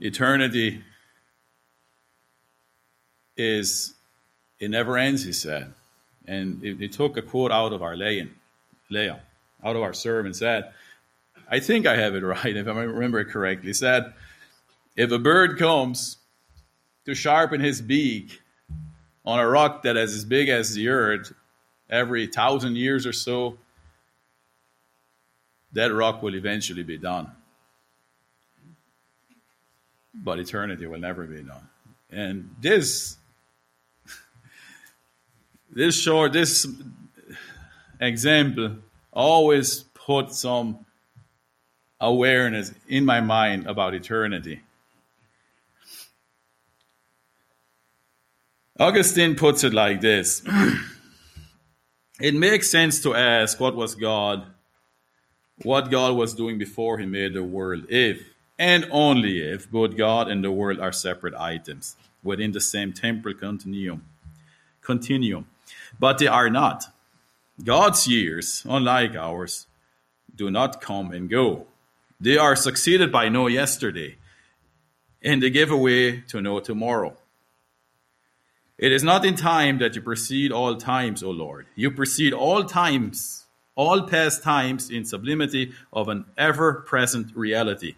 Eternity 0.00 0.82
is, 3.36 3.94
it 4.58 4.70
never 4.70 4.96
ends, 4.96 5.24
he 5.24 5.32
said. 5.32 5.72
And 6.26 6.62
he 6.62 6.88
took 6.88 7.16
a 7.16 7.22
quote 7.22 7.52
out 7.52 7.72
of 7.72 7.82
our 7.82 7.96
Leah, 7.96 8.28
Leah 8.90 9.20
out 9.62 9.76
of 9.76 9.82
our 9.82 9.92
sermon, 9.92 10.34
said, 10.34 10.72
I 11.50 11.60
think 11.60 11.86
I 11.86 11.96
have 11.96 12.14
it 12.14 12.22
right, 12.24 12.56
if 12.56 12.66
I 12.66 12.70
remember 12.70 13.20
it 13.20 13.28
correctly. 13.28 13.72
Said, 13.72 14.12
If 14.96 15.12
a 15.12 15.18
bird 15.18 15.58
comes 15.58 16.16
to 17.04 17.14
sharpen 17.14 17.60
his 17.60 17.82
beak 17.82 18.40
on 19.24 19.38
a 19.38 19.46
rock 19.46 19.82
that 19.82 19.96
is 19.96 20.14
as 20.14 20.24
big 20.24 20.48
as 20.48 20.74
the 20.74 20.88
earth, 20.88 21.32
every 21.88 22.26
thousand 22.26 22.76
years 22.76 23.06
or 23.06 23.12
so, 23.12 23.58
that 25.72 25.92
rock 25.92 26.22
will 26.22 26.34
eventually 26.34 26.82
be 26.82 26.98
done. 26.98 27.30
But 30.14 30.38
eternity 30.38 30.86
will 30.86 31.00
never 31.00 31.24
be 31.24 31.42
done. 31.42 31.68
And 32.10 32.54
this, 32.60 33.16
this 35.70 36.00
short, 36.00 36.32
this 36.32 36.66
example 38.00 38.76
always 39.12 39.84
put 39.94 40.32
some 40.32 40.84
awareness 42.00 42.72
in 42.88 43.04
my 43.04 43.20
mind 43.20 43.66
about 43.66 43.94
eternity. 43.94 44.60
Augustine 48.78 49.36
puts 49.36 49.62
it 49.62 49.72
like 49.72 50.00
this 50.00 50.42
It 52.20 52.34
makes 52.34 52.70
sense 52.70 53.00
to 53.02 53.14
ask 53.14 53.58
what 53.58 53.74
was 53.74 53.96
God, 53.96 54.46
what 55.62 55.90
God 55.90 56.16
was 56.16 56.34
doing 56.34 56.58
before 56.58 56.98
he 56.98 57.06
made 57.06 57.34
the 57.34 57.42
world, 57.42 57.86
if 57.88 58.34
and 58.56 58.86
only 58.92 59.40
if 59.40 59.68
both 59.68 59.96
God 59.96 60.28
and 60.28 60.44
the 60.44 60.52
world 60.52 60.78
are 60.78 60.92
separate 60.92 61.34
items 61.34 61.96
within 62.22 62.52
the 62.52 62.60
same 62.60 62.92
temporal 62.92 63.34
continuum. 63.34 64.04
Continuum. 64.80 65.46
But 65.98 66.18
they 66.18 66.28
are 66.28 66.50
not. 66.50 66.84
God's 67.62 68.06
years, 68.06 68.64
unlike 68.68 69.16
ours, 69.16 69.66
do 70.34 70.50
not 70.50 70.80
come 70.80 71.10
and 71.10 71.28
go. 71.28 71.66
They 72.20 72.36
are 72.36 72.56
succeeded 72.56 73.10
by 73.10 73.28
no 73.28 73.48
yesterday, 73.48 74.16
and 75.22 75.42
they 75.42 75.50
give 75.50 75.70
way 75.70 76.20
to 76.28 76.40
no 76.40 76.60
tomorrow. 76.60 77.16
It 78.76 78.90
is 78.90 79.04
not 79.04 79.24
in 79.24 79.36
time 79.36 79.78
that 79.78 79.94
you 79.94 80.02
precede 80.02 80.50
all 80.50 80.76
times, 80.76 81.22
O 81.22 81.30
Lord. 81.30 81.66
You 81.76 81.90
precede 81.90 82.32
all 82.32 82.64
times, 82.64 83.44
all 83.76 84.02
past 84.02 84.42
times 84.42 84.90
in 84.90 85.04
sublimity 85.04 85.72
of 85.92 86.08
an 86.08 86.24
ever 86.36 86.74
present 86.74 87.34
reality. 87.36 87.94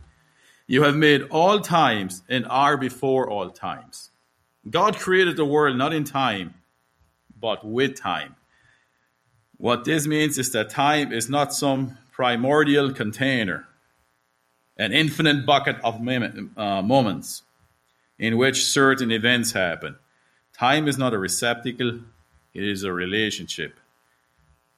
You 0.66 0.82
have 0.82 0.96
made 0.96 1.22
all 1.30 1.60
times 1.60 2.22
and 2.28 2.46
are 2.48 2.76
before 2.76 3.30
all 3.30 3.50
times. 3.50 4.10
God 4.68 4.98
created 4.98 5.36
the 5.36 5.44
world 5.44 5.78
not 5.78 5.94
in 5.94 6.04
time, 6.04 6.54
but 7.40 7.64
with 7.64 7.98
time. 7.98 8.36
What 9.56 9.84
this 9.84 10.06
means 10.06 10.36
is 10.36 10.52
that 10.52 10.70
time 10.70 11.12
is 11.12 11.30
not 11.30 11.54
some 11.54 11.96
primordial 12.12 12.92
container, 12.92 13.66
an 14.76 14.92
infinite 14.92 15.46
bucket 15.46 15.76
of 15.82 15.94
uh, 15.96 16.82
moments 16.82 17.42
in 18.18 18.36
which 18.36 18.64
certain 18.64 19.10
events 19.10 19.52
happen. 19.52 19.96
Time 20.58 20.88
is 20.88 20.96
not 20.96 21.12
a 21.12 21.18
receptacle, 21.18 22.00
it 22.54 22.64
is 22.64 22.82
a 22.82 22.92
relationship. 22.92 23.78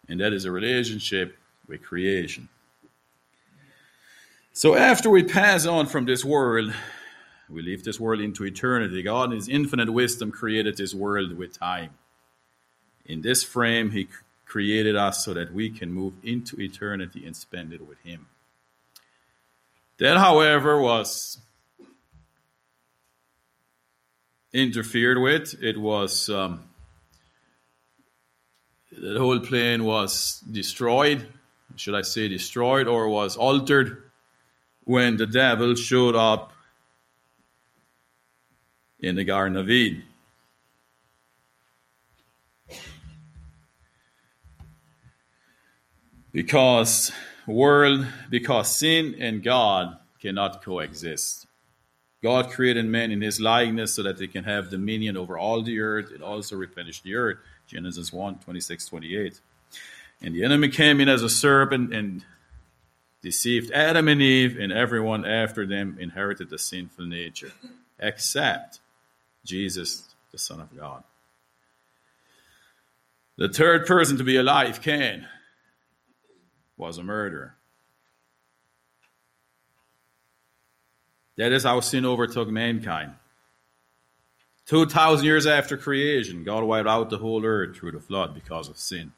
And 0.09 0.21
that 0.21 0.33
is 0.33 0.45
a 0.45 0.51
relationship 0.51 1.37
with 1.69 1.83
creation. 1.83 2.49
So 4.53 4.75
after 4.75 5.09
we 5.09 5.23
pass 5.23 5.67
on 5.67 5.87
from 5.87 6.07
this 6.07 6.25
world, 6.25 6.73
we 7.49 7.63
leave 7.63 7.85
this 7.85 8.01
world 8.01 8.21
into 8.21 8.45
eternity. 8.45 9.03
God, 9.03 9.31
in 9.31 9.37
His 9.37 9.49
infinite 9.49 9.93
wisdom, 9.93 10.33
created 10.33 10.77
this 10.77 10.95
world 10.95 11.37
with 11.39 11.57
time. 11.57 11.91
In 13.05 13.23
this 13.23 13.45
frame, 13.45 13.93
He 13.93 14.09
created 14.47 14.97
us 14.97 15.25
so 15.25 15.33
that 15.35 15.53
we 15.53 15.71
can 15.71 15.93
move 15.93 16.15
into 16.25 16.61
eternity 16.61 17.25
and 17.25 17.37
spend 17.37 17.73
it 17.73 17.87
with 17.87 18.01
Him. 18.01 18.27
That, 19.99 20.17
however, 20.17 20.81
was 20.81 21.39
interfered 24.53 25.19
with. 25.19 25.55
It 25.63 25.79
was 25.79 26.29
um, 26.31 26.65
the 28.91 29.19
whole 29.19 29.41
plane 29.41 29.85
was 29.85 30.41
destroyed. 30.51 31.27
Should 31.77 31.95
I 31.95 32.03
say 32.03 32.29
destroyed 32.29 32.89
or 32.89 33.09
was 33.09 33.37
altered 33.37 34.03
when 34.85 35.17
the 35.17 35.27
devil 35.27 35.75
showed 35.75 36.17
up 36.17 36.53
in 38.99 39.17
the 39.17 39.25
Garden 39.25 39.57
of 39.57 39.71
Eden? 39.71 40.05
Because 46.33 47.13
world, 47.47 48.07
because 48.31 48.77
sin 48.77 49.17
and 49.19 49.43
God 49.43 49.97
cannot 50.21 50.63
coexist. 50.65 51.48
God 52.23 52.51
created 52.51 52.85
man 52.85 53.13
in 53.13 53.21
his 53.21 53.41
likeness 53.41 53.95
so 53.95 54.03
that 54.03 54.19
they 54.19 54.27
can 54.27 54.45
have 54.45 54.71
dominion 54.71 55.17
over 55.17 55.39
all 55.39 55.63
the 55.63 55.81
earth 55.81 56.11
and 56.13 56.23
also 56.23 56.57
replenish 56.57 57.01
the 57.03 57.15
earth. 57.15 57.39
Genesis 57.67 58.13
1 58.13 58.41
26, 58.41 58.87
28. 58.87 59.41
And 60.21 60.35
the 60.35 60.45
enemy 60.45 60.69
came 60.69 61.01
in 61.01 61.09
as 61.09 61.23
a 61.23 61.29
serpent 61.29 61.95
and 61.95 62.25
deceived 63.23 63.71
Adam 63.73 64.09
and 64.09 64.21
Eve, 64.21 64.59
and 64.59 64.73
everyone 64.73 65.25
after 65.25 65.67
them 65.67 65.97
inherited 66.01 66.51
the 66.51 66.59
sinful 66.59 67.07
nature, 67.07 67.53
except 67.99 68.81
Jesus, 69.45 70.15
the 70.33 70.39
Son 70.39 70.61
of 70.61 70.77
God. 70.77 71.05
The 73.37 73.49
third 73.49 73.87
person 73.87 74.17
to 74.19 74.25
be 74.25 74.37
alive, 74.37 74.83
Cain, 74.83 75.27
was 76.77 76.99
a 76.99 77.05
murderer. 77.05 77.58
That 81.39 81.53
is 81.53 81.63
how 81.63 81.81
sin 81.81 82.05
overtook 82.05 82.49
mankind. 82.49 83.15
2,000 84.67 85.25
years 85.25 85.47
after 85.47 85.79
creation, 85.79 86.45
God 86.45 86.65
wiped 86.65 86.89
out 86.89 87.09
the 87.09 87.19
whole 87.19 87.45
earth 87.45 87.77
through 87.77 87.93
the 87.93 88.01
flood 88.01 88.35
because 88.35 88.69
of 88.69 88.77
sin. 88.77 89.13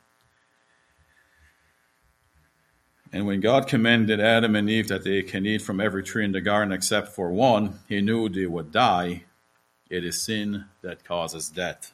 And 3.12 3.26
when 3.26 3.40
God 3.40 3.66
commanded 3.66 4.20
Adam 4.20 4.54
and 4.54 4.70
Eve 4.70 4.86
that 4.88 5.02
they 5.02 5.22
can 5.22 5.44
eat 5.44 5.62
from 5.62 5.80
every 5.80 6.04
tree 6.04 6.24
in 6.24 6.30
the 6.30 6.40
garden 6.40 6.72
except 6.72 7.08
for 7.08 7.32
one, 7.32 7.80
he 7.88 8.00
knew 8.00 8.28
they 8.28 8.46
would 8.46 8.70
die. 8.70 9.24
It 9.88 10.04
is 10.04 10.22
sin 10.22 10.66
that 10.82 11.02
causes 11.02 11.48
death. 11.48 11.92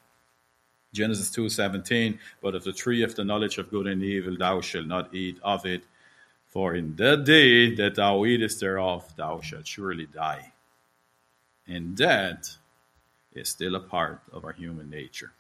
Genesis 0.93 1.31
2:17 1.31 2.19
But 2.43 2.55
of 2.55 2.65
the 2.65 2.73
tree 2.73 3.03
of 3.03 3.15
the 3.15 3.25
knowledge 3.25 3.57
of 3.59 3.71
good 3.71 3.87
and 3.87 4.03
evil 4.03 4.37
thou 4.37 4.61
shalt 4.61 4.87
not 4.87 5.15
eat 5.15 5.39
of 5.43 5.65
it 5.65 5.85
for 6.57 6.75
in 6.75 6.97
the 6.97 7.17
day 7.17 7.75
that 7.75 7.97
thou 7.97 8.25
eatest 8.25 8.61
thereof, 8.61 9.05
thou 9.15 9.43
shalt 9.43 9.67
surely 9.67 10.07
die. 10.07 10.53
And 11.69 11.95
that 11.99 12.49
is 13.35 13.51
still 13.51 13.75
a 13.75 13.81
part 13.81 14.23
of 14.33 14.43
our 14.47 14.53
human 14.53 14.89
nature. 14.89 15.33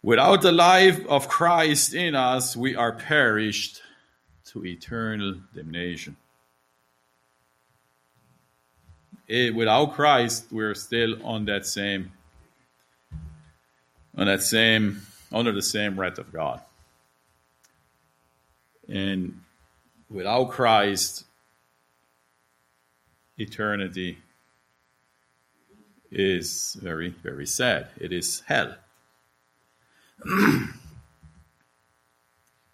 Without 0.00 0.42
the 0.42 0.52
life 0.52 1.04
of 1.06 1.26
Christ 1.26 1.92
in 1.92 2.14
us, 2.14 2.56
we 2.56 2.76
are 2.76 2.92
perished 2.92 3.82
to 4.52 4.64
eternal 4.64 5.40
damnation. 5.52 6.14
Eh, 9.28 9.50
without 9.50 9.92
Christ, 9.92 10.52
we're 10.52 10.76
still 10.76 11.20
on 11.26 11.46
that 11.46 11.66
same, 11.66 12.12
on 14.16 14.28
that 14.28 14.40
same, 14.40 15.02
under 15.32 15.50
the 15.50 15.62
same 15.62 15.98
wrath 15.98 16.18
of 16.18 16.32
God. 16.32 16.60
And 18.92 19.40
without 20.10 20.50
Christ, 20.50 21.24
eternity 23.38 24.18
is 26.10 26.76
very, 26.78 27.08
very 27.08 27.46
sad. 27.46 27.88
It 27.98 28.12
is 28.12 28.42
hell. 28.46 28.74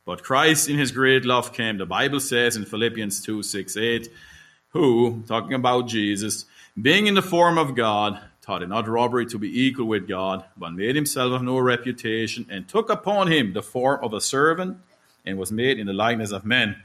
but 0.05 0.25
Christ, 0.25 0.69
in 0.69 0.77
his 0.77 0.91
great 0.91 1.25
love, 1.25 1.53
came. 1.53 1.79
The 1.79 1.87
Bible 1.87 2.19
says 2.19 2.57
in 2.57 2.65
Philippians 2.65 3.23
2 3.23 3.45
6 3.45 3.77
8, 3.77 4.09
who, 4.71 5.23
talking 5.29 5.55
about 5.55 5.87
Jesus, 5.87 6.47
being 6.81 7.07
in 7.07 7.15
the 7.15 7.23
form 7.23 7.59
of 7.59 7.77
God, 7.77 8.21
taught 8.43 8.65
it 8.65 8.69
not 8.69 8.89
robbery 8.89 9.27
to 9.27 9.39
be 9.39 9.67
equal 9.67 9.87
with 9.87 10.09
God, 10.09 10.45
but 10.57 10.73
made 10.73 10.97
himself 10.97 11.33
of 11.33 11.43
no 11.43 11.61
reputation, 11.61 12.45
and 12.51 12.67
took 12.67 12.91
upon 12.91 13.31
him 13.31 13.53
the 13.53 13.63
form 13.63 14.03
of 14.03 14.13
a 14.13 14.21
servant, 14.21 14.79
and 15.29 15.39
was 15.39 15.53
made 15.53 15.79
in 15.79 15.87
the 15.87 15.93
likeness 15.93 16.33
of 16.33 16.45
men. 16.45 16.77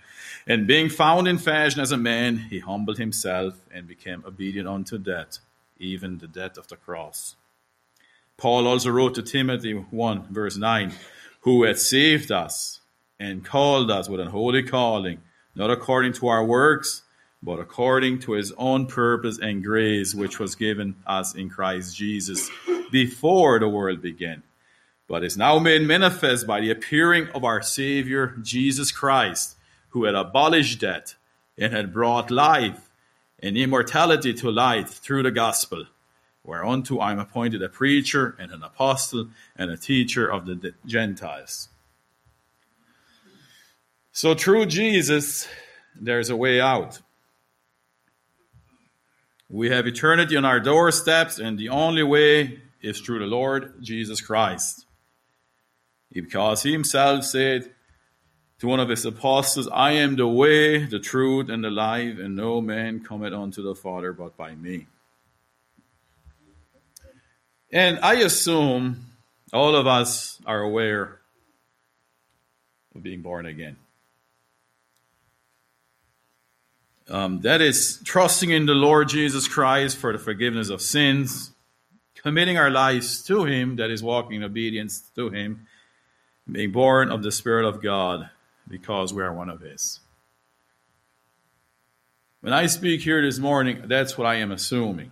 And 0.45 0.67
being 0.67 0.89
found 0.89 1.27
in 1.27 1.38
fashion 1.38 1.79
as 1.82 1.93
a 1.93 1.97
man, 1.97 2.38
he 2.38 2.60
humbled 2.60 2.97
himself 2.97 3.56
and 3.73 3.88
became 3.88 4.23
obedient 4.27 4.67
unto 4.67 4.97
death, 4.97 5.39
even 5.79 6.17
the 6.17 6.27
death 6.27 6.58
of 6.58 6.67
the 6.67 6.75
cross. 6.75 7.36
Paul 8.38 8.67
also 8.67 8.91
wrote 8.91 9.15
to 9.15 9.21
Timothy 9.21 9.73
1, 9.73 10.34
verse 10.34 10.58
9, 10.58 10.93
who 11.41 11.63
had 11.63 11.79
saved 11.79 12.32
us 12.32 12.82
and 13.19 13.45
called 13.45 13.89
us 13.89 14.10
with 14.10 14.19
an 14.19 14.27
holy 14.27 14.63
calling, 14.63 15.21
not 15.56 15.71
according 15.71 16.13
to 16.13 16.27
our 16.27 16.43
works, 16.43 17.03
but 17.41 17.60
according 17.60 18.19
to 18.19 18.34
his 18.34 18.51
own 18.58 18.88
purpose 18.88 19.39
and 19.39 19.63
grace, 19.63 20.13
which 20.13 20.39
was 20.39 20.56
given 20.56 20.95
us 21.06 21.36
in 21.36 21.49
Christ 21.49 21.95
Jesus 21.95 22.49
before 22.91 23.60
the 23.60 23.69
world 23.69 24.01
began, 24.01 24.43
but 25.08 25.24
is 25.24 25.38
now 25.38 25.60
made 25.60 25.82
manifest 25.82 26.48
by 26.48 26.62
the 26.62 26.72
appearing 26.72 27.28
of 27.30 27.44
our 27.44 27.62
Savior, 27.62 28.36
Jesus 28.42 28.92
Christ, 28.92 29.56
who 29.89 30.06
had 30.06 30.16
abolished 30.16 30.80
death 30.80 31.16
and 31.58 31.74
had 31.74 31.94
brought 31.94 32.32
life 32.32 32.89
and 33.39 33.58
immortality 33.58 34.34
to 34.34 34.50
light 34.50 34.89
through 34.89 35.24
the 35.24 35.32
gospel, 35.32 35.86
whereunto 36.44 37.00
I 37.00 37.12
am 37.12 37.20
appointed 37.20 37.62
a 37.62 37.70
preacher 37.70 38.36
and 38.39 38.52
an 38.52 38.63
apostle 38.63 39.28
and 39.56 39.70
a 39.70 39.78
teacher 39.78 40.28
of 40.32 40.46
the 40.46 40.74
Gentiles. 40.86 41.70
So 44.12 44.34
through 44.36 44.68
Jesus, 44.68 45.48
there's 46.00 46.30
a 46.30 46.36
way 46.36 46.62
out. 46.62 47.02
We 49.50 49.70
have 49.70 49.86
eternity 49.86 50.38
on 50.38 50.46
our 50.46 50.60
doorsteps, 50.60 51.38
and 51.38 51.60
the 51.60 51.70
only 51.70 52.04
way 52.04 52.62
is 52.82 53.00
through 53.00 53.20
the 53.20 53.26
Lord 53.26 53.76
Jesus 53.82 54.22
Christ. 54.22 54.86
Because 56.21 56.63
he 56.63 56.71
himself 56.71 57.26
said 57.26 57.71
to 58.60 58.67
one 58.67 58.80
of 58.80 58.89
his 58.89 59.04
apostles, 59.04 59.67
I 59.67 59.93
am 59.93 60.15
the 60.15 60.28
way, 60.28 60.86
the 60.86 60.99
truth, 60.99 61.49
and 61.49 61.63
the 61.63 61.71
life, 61.71 62.19
and 62.19 62.36
no 62.36 62.62
man 62.62 63.04
cometh 63.04 63.34
unto 63.34 63.63
the 63.63 63.76
Father 63.76 64.13
but 64.13 64.38
by 64.38 64.56
me. 64.56 64.88
And 67.71 67.99
I 68.02 68.15
assume 68.15 69.08
all 69.52 69.76
of 69.76 69.88
us 69.88 70.39
are 70.45 70.62
aware 70.62 71.19
of 72.95 73.02
being 73.02 73.21
born 73.21 73.47
again. 73.47 73.78
Um, 77.10 77.41
that 77.41 77.60
is 77.62 77.99
trusting 78.06 78.49
in 78.49 78.65
the 78.65 78.73
Lord 78.73 79.10
Jesus 79.10 79.47
Christ 79.47 79.97
for 79.97 80.13
the 80.13 80.19
forgiveness 80.19 80.69
of 80.69 80.82
sins, 80.82 81.52
committing 82.15 82.58
our 82.58 82.69
lives 82.69 83.23
to 83.23 83.43
Him, 83.43 83.76
that 83.76 83.89
is 83.91 84.02
walking 84.02 84.38
in 84.38 84.43
obedience 84.43 85.02
to 85.15 85.30
Him, 85.30 85.67
being 86.51 86.71
born 86.71 87.12
of 87.12 87.23
the 87.23 87.32
Spirit 87.32 87.65
of 87.65 87.82
God 87.82 88.29
because 88.67 89.13
we 89.13 89.23
are 89.23 89.34
one 89.34 89.49
of 89.49 89.62
His. 89.62 89.99
When 92.41 92.53
I 92.53 92.65
speak 92.65 93.01
here 93.01 93.21
this 93.21 93.39
morning, 93.39 93.84
that's 93.86 94.17
what 94.17 94.27
I 94.27 94.36
am 94.36 94.51
assuming. 94.51 95.12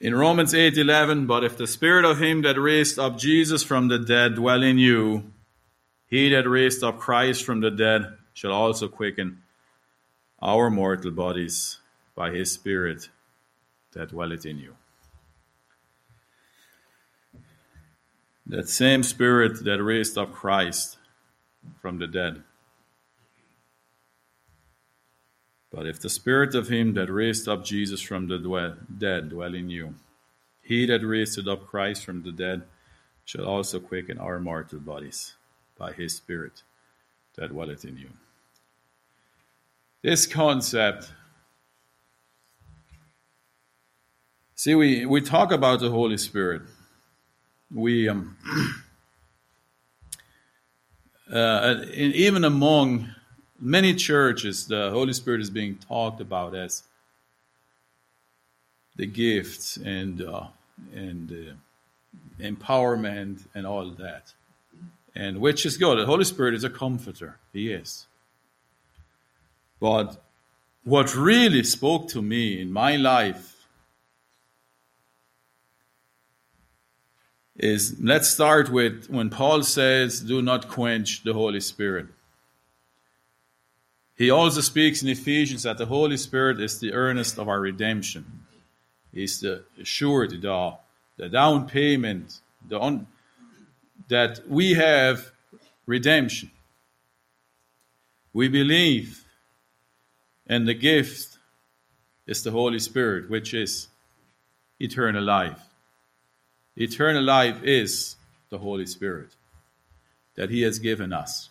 In 0.00 0.14
Romans 0.14 0.52
8:11, 0.52 1.26
but 1.26 1.44
if 1.44 1.56
the 1.56 1.66
spirit 1.66 2.04
of 2.04 2.20
him 2.20 2.42
that 2.42 2.60
raised 2.60 2.98
up 2.98 3.18
Jesus 3.18 3.62
from 3.62 3.86
the 3.88 3.98
dead 3.98 4.34
dwell 4.34 4.62
in 4.62 4.78
you, 4.78 5.32
he 6.06 6.28
that 6.30 6.48
raised 6.48 6.82
up 6.82 6.98
Christ 6.98 7.44
from 7.44 7.60
the 7.60 7.70
dead 7.70 8.18
shall 8.32 8.52
also 8.52 8.88
quicken 8.88 9.42
our 10.40 10.70
mortal 10.70 11.12
bodies 11.12 11.78
by 12.14 12.30
his 12.30 12.50
Spirit 12.52 13.08
that 13.92 14.10
dwelleth 14.10 14.44
in 14.44 14.58
you. 14.58 14.76
That 18.46 18.68
same 18.68 19.02
Spirit 19.02 19.64
that 19.64 19.82
raised 19.82 20.18
up 20.18 20.32
Christ 20.32 20.98
from 21.80 21.98
the 21.98 22.06
dead. 22.06 22.42
But 25.70 25.86
if 25.86 26.00
the 26.00 26.10
Spirit 26.10 26.54
of 26.54 26.68
him 26.68 26.94
that 26.94 27.10
raised 27.10 27.48
up 27.48 27.64
Jesus 27.64 28.02
from 28.02 28.28
the 28.28 28.76
dead 28.98 29.30
dwell 29.30 29.54
in 29.54 29.70
you, 29.70 29.94
he 30.60 30.86
that 30.86 31.04
raised 31.04 31.48
up 31.48 31.66
Christ 31.66 32.04
from 32.04 32.22
the 32.22 32.32
dead 32.32 32.62
shall 33.24 33.46
also 33.46 33.80
quicken 33.80 34.18
our 34.18 34.38
mortal 34.38 34.80
bodies 34.80 35.34
by 35.78 35.92
his 35.92 36.14
Spirit 36.14 36.62
that 37.36 37.50
dwelleth 37.50 37.84
in 37.84 37.96
you. 37.96 38.10
This 40.02 40.26
concept, 40.26 41.12
see, 44.54 44.74
we, 44.74 45.06
we 45.06 45.20
talk 45.20 45.52
about 45.52 45.80
the 45.80 45.90
Holy 45.90 46.18
Spirit. 46.18 46.62
We, 47.74 48.08
um, 48.08 48.36
uh, 51.32 51.76
even 51.94 52.44
among 52.44 53.08
many 53.58 53.94
churches, 53.94 54.66
the 54.66 54.90
Holy 54.90 55.12
Spirit 55.12 55.40
is 55.40 55.50
being 55.50 55.76
talked 55.76 56.20
about 56.20 56.54
as 56.54 56.82
the 58.96 59.06
gifts 59.06 59.78
and 59.78 60.20
uh, 60.22 60.46
and 60.94 61.32
uh, 61.32 62.42
empowerment 62.42 63.46
and 63.54 63.66
all 63.66 63.90
that 63.90 64.34
and 65.14 65.40
which 65.40 65.66
is 65.66 65.76
good. 65.76 65.98
The 65.98 66.06
Holy 66.06 66.24
Spirit 66.24 66.54
is 66.54 66.64
a 66.64 66.70
comforter. 66.70 67.38
He 67.52 67.72
is. 67.72 68.06
But 69.80 70.22
what 70.84 71.14
really 71.14 71.62
spoke 71.64 72.08
to 72.08 72.22
me 72.22 72.60
in 72.60 72.72
my 72.72 72.96
life 72.96 73.51
is 77.62 77.96
let's 78.00 78.28
start 78.28 78.70
with 78.70 79.08
when 79.08 79.30
Paul 79.30 79.62
says, 79.62 80.20
Do 80.20 80.42
not 80.42 80.68
quench 80.68 81.22
the 81.22 81.32
Holy 81.32 81.60
Spirit. 81.60 82.08
He 84.16 84.30
also 84.30 84.60
speaks 84.60 85.02
in 85.02 85.08
Ephesians 85.08 85.62
that 85.62 85.78
the 85.78 85.86
Holy 85.86 86.16
Spirit 86.16 86.60
is 86.60 86.80
the 86.80 86.92
earnest 86.92 87.38
of 87.38 87.48
our 87.48 87.60
redemption. 87.60 88.44
He's 89.12 89.40
the 89.40 89.64
surety, 89.84 90.38
the, 90.38 90.76
the 91.16 91.28
down 91.28 91.68
payment, 91.68 92.40
the 92.68 92.80
un, 92.80 93.06
that 94.08 94.40
we 94.48 94.74
have 94.74 95.30
redemption. 95.86 96.50
We 98.32 98.48
believe, 98.48 99.24
and 100.46 100.66
the 100.66 100.74
gift 100.74 101.38
is 102.26 102.42
the 102.42 102.50
Holy 102.50 102.78
Spirit, 102.80 103.30
which 103.30 103.54
is 103.54 103.88
eternal 104.80 105.22
life. 105.22 105.60
Eternal 106.76 107.22
life 107.22 107.62
is 107.62 108.16
the 108.50 108.58
Holy 108.58 108.86
Spirit 108.86 109.30
that 110.34 110.50
He 110.50 110.62
has 110.62 110.78
given 110.78 111.12
us. 111.12 111.50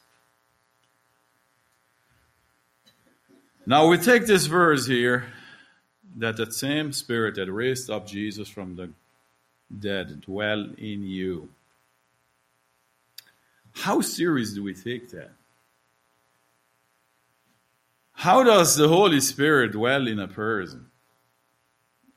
Now 3.66 3.88
we 3.88 3.98
take 3.98 4.26
this 4.26 4.48
verse 4.48 4.88
here 4.88 5.26
that 6.18 6.38
the 6.38 6.52
same 6.52 6.92
Spirit 6.92 7.36
that 7.36 7.52
raised 7.52 7.90
up 7.90 8.08
Jesus 8.08 8.50
from 8.50 8.76
the 8.76 8.90
dead 9.80 10.22
dwell 10.22 10.68
in 10.78 11.04
you. 11.04 11.50
How 13.74 14.02
serious 14.02 14.54
do 14.54 14.64
we 14.64 14.74
take 14.74 15.12
that? 15.12 15.32
How 18.14 18.44
does 18.44 18.76
the 18.76 18.88
Holy 18.88 19.22
Spirit 19.22 19.72
dwell 19.72 20.08
in 20.08 20.20
a 20.20 20.28
person? 20.28 20.91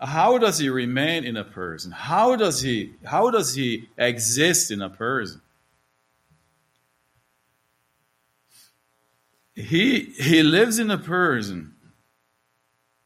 How 0.01 0.39
does 0.39 0.59
he 0.59 0.69
remain 0.69 1.25
in 1.25 1.37
a 1.37 1.45
person? 1.45 1.93
How 1.93 2.37
does 2.37 2.61
he 2.61 2.95
how 3.05 3.31
does 3.31 3.55
he 3.55 3.89
exist 3.97 4.71
in 4.71 4.83
a 4.83 4.91
person? 4.91 5.41
He 9.55 10.01
he 10.19 10.43
lives 10.43 10.79
in 10.79 10.91
a 10.91 10.99
person 10.99 11.75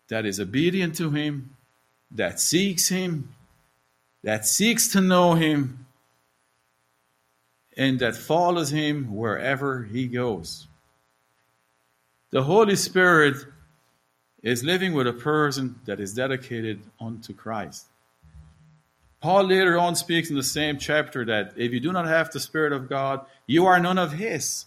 that 0.09 0.25
is 0.25 0.41
obedient 0.41 0.97
to 0.97 1.11
him, 1.11 1.57
that 2.11 2.41
seeks 2.41 2.89
him, 2.89 3.35
that 4.23 4.47
seeks 4.47 4.89
to 4.89 5.01
know 5.01 5.35
him 5.35 5.87
and 7.77 8.01
that 8.01 8.17
follows 8.17 8.71
him 8.71 9.15
wherever 9.15 9.85
he 9.85 10.09
goes. 10.09 10.67
The 12.31 12.43
Holy 12.43 12.77
Spirit 12.77 13.37
is 14.43 14.63
living 14.63 14.93
with 14.95 15.07
a 15.07 15.13
person 15.13 15.81
that 15.85 16.01
is 16.01 16.15
dedicated 16.15 16.81
unto 17.01 17.33
Christ. 17.33 17.87
Paul 19.21 19.45
later 19.45 19.77
on 19.79 19.97
speaks 19.97 20.31
in 20.31 20.37
the 20.37 20.45
same 20.45 20.79
chapter 20.79 21.25
that 21.25 21.53
if 21.57 21.73
you 21.73 21.81
do 21.81 21.93
not 21.93 22.07
have 22.07 22.31
the 22.31 22.39
Spirit 22.39 22.73
of 22.73 22.89
God, 22.89 23.27
you 23.47 23.67
are 23.67 23.81
none 23.81 23.99
of 23.99 24.13
His. 24.13 24.67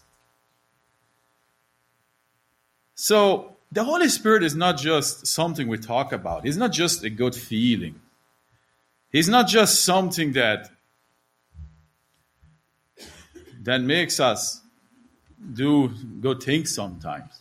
So, 2.96 3.56
the 3.72 3.86
Holy 3.86 4.10
Spirit 4.10 4.44
is 4.44 4.54
not 4.54 4.78
just 4.78 5.26
something 5.26 5.70
we 5.70 5.78
talk 5.78 6.12
about, 6.12 6.44
He's 6.44 6.58
not 6.58 6.74
just 6.74 7.04
a 7.04 7.10
good 7.10 7.34
feeling. 7.34 7.96
He's 9.12 9.30
not 9.30 9.48
just 9.48 9.84
something 9.86 10.34
that 10.34 10.70
that 13.64 13.82
makes 13.82 14.20
us 14.20 14.62
do 15.54 15.90
good 16.20 16.42
things 16.42 16.74
sometimes. 16.74 17.40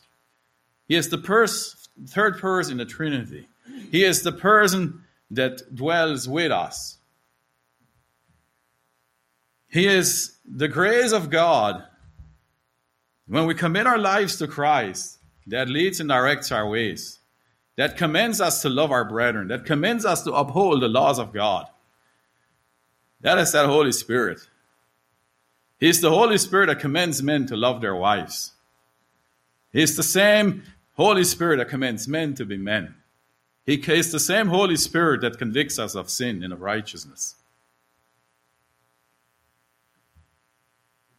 He 0.89 0.97
is 0.97 1.09
the 1.09 1.19
pers- 1.19 1.80
third 2.07 2.39
person 2.39 2.73
in 2.73 2.79
the 2.79 2.85
Trinity. 2.85 3.49
He 3.91 4.05
is 4.05 4.23
the 4.23 4.33
person 4.33 5.03
that 5.31 5.75
dwells 5.75 6.29
with 6.29 6.53
us. 6.53 6.99
He 9.69 9.87
is 9.87 10.37
the 10.45 10.69
grace 10.69 11.13
of 11.13 11.31
God. 11.31 11.85
When 13.27 13.47
we 13.47 13.55
commit 13.55 13.87
our 13.87 13.99
lives 13.99 14.37
to 14.39 14.49
Christ, 14.49 15.19
that 15.47 15.69
leads 15.69 16.01
and 16.01 16.09
directs 16.09 16.51
our 16.51 16.69
ways, 16.69 17.21
that 17.77 17.97
commends 17.97 18.41
us 18.41 18.63
to 18.63 18.69
love 18.69 18.91
our 18.91 19.05
brethren, 19.05 19.49
that 19.49 19.65
commends 19.65 20.05
us 20.05 20.23
to 20.23 20.33
uphold 20.33 20.83
the 20.83 20.89
laws 20.89 21.19
of 21.19 21.33
God. 21.33 21.67
That 23.21 23.39
is 23.39 23.53
that 23.53 23.67
Holy 23.67 23.93
Spirit. 23.93 24.41
He's 25.79 26.01
the 26.01 26.11
Holy 26.11 26.39
Spirit 26.39 26.67
that 26.67 26.81
commends 26.81 27.23
men 27.23 27.47
to 27.47 27.57
love 27.57 27.81
their 27.81 27.95
wives. 27.95 28.53
He's 29.73 29.97
the 29.97 30.03
same 30.03 30.65
Holy 31.01 31.25
Spirit 31.25 31.57
that 31.57 31.71
commands 31.71 32.07
men 32.07 32.35
to 32.35 32.45
be 32.45 32.59
men. 32.59 32.95
He 33.65 33.77
is 33.77 34.13
the 34.13 34.21
same 34.21 34.49
Holy 34.49 34.77
Spirit 34.77 35.23
that 35.23 35.39
convicts 35.39 35.79
us 35.79 35.95
of 35.95 36.11
sin 36.11 36.45
and 36.45 36.53
of 36.53 36.61
righteousness. 36.61 37.37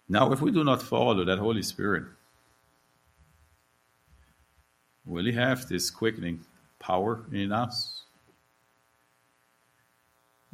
Now, 0.07 0.31
if 0.33 0.39
we 0.39 0.51
do 0.51 0.63
not 0.63 0.83
follow 0.83 1.25
that 1.25 1.39
Holy 1.39 1.63
Spirit, 1.63 2.03
will 5.03 5.25
He 5.25 5.31
have 5.31 5.67
this 5.67 5.89
quickening 5.89 6.41
power 6.77 7.25
in 7.31 7.51
us? 7.51 8.03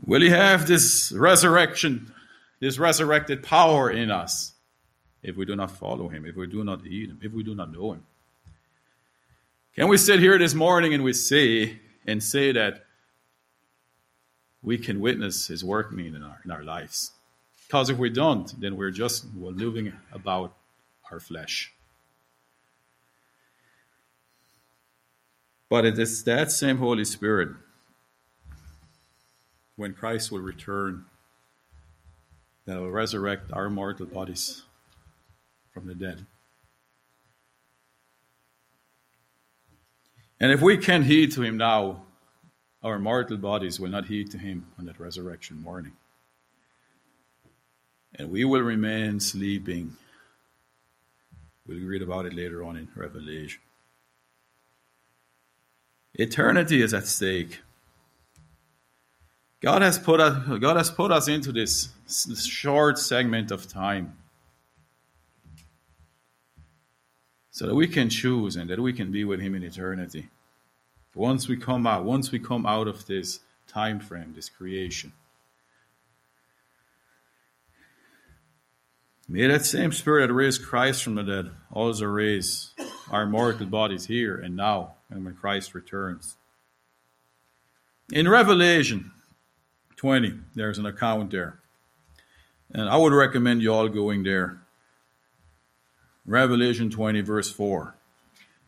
Will 0.06 0.22
He 0.22 0.30
have 0.30 0.68
this 0.68 1.12
resurrection, 1.12 2.14
this 2.62 2.80
resurrected 2.80 3.44
power 3.44 3.92
in 3.92 4.10
us 4.10 4.54
if 5.22 5.36
we 5.36 5.44
do 5.44 5.58
not 5.58 5.72
follow 5.72 6.08
Him, 6.08 6.26
if 6.26 6.38
we 6.38 6.48
do 6.48 6.64
not 6.64 6.82
heed 6.86 7.10
Him, 7.10 7.20
if 7.22 7.34
we 7.34 7.44
do 7.44 7.56
not 7.56 7.74
know 7.74 7.92
Him? 7.92 8.06
Can 9.78 9.90
we 9.90 9.98
sit 9.98 10.20
here 10.20 10.40
this 10.40 10.56
morning 10.56 10.96
and 10.96 11.04
we 11.04 11.14
see 11.14 11.78
and 12.08 12.24
say 12.24 12.52
that 12.52 12.86
we 14.64 14.76
can 14.76 15.00
witness 15.00 15.46
His 15.46 15.64
working 15.64 16.00
in 16.00 16.24
our, 16.24 16.40
in 16.44 16.50
our 16.50 16.64
lives? 16.64 17.12
Because 17.68 17.92
if 17.92 18.00
we 18.00 18.10
don't, 18.10 18.60
then 18.60 18.76
we're 18.76 18.90
just 18.90 19.28
living 19.36 19.94
about 20.12 20.56
our 21.12 21.20
flesh. 21.20 21.72
But 25.70 25.86
it 25.86 26.00
is 26.00 26.24
that 26.24 26.52
same 26.52 26.80
Holy 26.80 27.06
Spirit, 27.06 27.50
when 29.76 29.94
Christ 29.94 30.32
will 30.32 30.40
return, 30.40 31.06
that 32.66 32.80
will 32.80 32.90
resurrect 32.90 33.52
our 33.54 33.70
mortal 33.70 34.08
bodies 34.08 34.64
from 35.72 35.86
the 35.86 35.94
dead. 35.94 36.26
And 40.40 40.52
if 40.52 40.62
we 40.62 40.78
can't 40.78 41.06
heed 41.06 41.32
to 41.34 41.42
him 41.42 41.58
now, 41.58 42.04
our 42.84 43.00
mortal 43.00 43.38
bodies 43.38 43.80
will 43.80 43.90
not 43.90 44.06
heed 44.06 44.32
to 44.32 44.38
him 44.38 44.68
on 44.78 44.86
that 44.86 45.00
resurrection 45.00 45.62
morning 45.62 45.94
and 48.18 48.32
we 48.32 48.44
will 48.46 48.62
remain 48.62 49.20
sleeping. 49.20 49.96
We'll 51.68 51.86
read 51.86 52.02
about 52.02 52.26
it 52.26 52.34
later 52.34 52.64
on 52.64 52.76
in 52.78 52.88
Revelation. 52.96 53.62
Eternity 56.14 56.82
is 56.82 56.94
at 56.94 57.06
stake. 57.06 57.62
God 59.62 59.82
has 59.82 60.00
put 60.00 60.20
us, 60.20 60.60
God 60.60 60.78
has 60.78 60.90
put 60.90 61.12
us 61.12 61.28
into 61.28 61.52
this 61.52 61.90
short 62.46 62.98
segment 62.98 63.52
of 63.52 63.68
time 63.68 64.16
so 67.58 67.66
that 67.66 67.74
we 67.74 67.88
can 67.88 68.08
choose 68.08 68.56
and 68.56 68.70
that 68.70 68.80
we 68.80 68.94
can 68.94 69.12
be 69.12 69.26
with 69.26 69.40
Him 69.40 69.56
in 69.56 69.64
eternity. 69.64 70.30
Once 71.16 71.48
we 71.48 71.58
come 71.58 71.88
out, 71.88 72.06
once 72.06 72.32
we 72.32 72.38
come 72.38 72.68
out 72.68 72.88
of 72.88 73.08
this 73.08 73.40
time 73.68 74.00
frame, 74.00 74.34
this 74.36 74.48
creation. 74.48 75.12
May 79.28 79.48
that 79.48 79.66
same 79.66 79.92
Spirit 79.92 80.28
that 80.28 80.34
raised 80.36 80.64
Christ 80.64 81.02
from 81.02 81.16
the 81.16 81.24
dead 81.24 81.50
also 81.72 82.06
raise 82.06 82.76
our 83.10 83.26
mortal 83.26 83.66
bodies 83.66 84.06
here 84.06 84.38
and 84.38 84.56
now 84.56 84.94
and 85.10 85.26
when 85.26 85.34
Christ 85.34 85.74
returns. 85.74 86.38
In 88.14 88.30
Revelation 88.30 89.10
20, 89.96 90.42
there's 90.54 90.78
an 90.78 90.86
account 90.86 91.32
there. 91.32 91.58
And 92.72 92.88
I 92.88 92.98
would 92.98 93.14
recommend 93.14 93.64
you 93.64 93.74
all 93.74 93.90
going 93.90 94.22
there. 94.22 94.62
Revelation 96.28 96.90
20, 96.90 97.22
verse 97.22 97.52
4. 97.52 97.96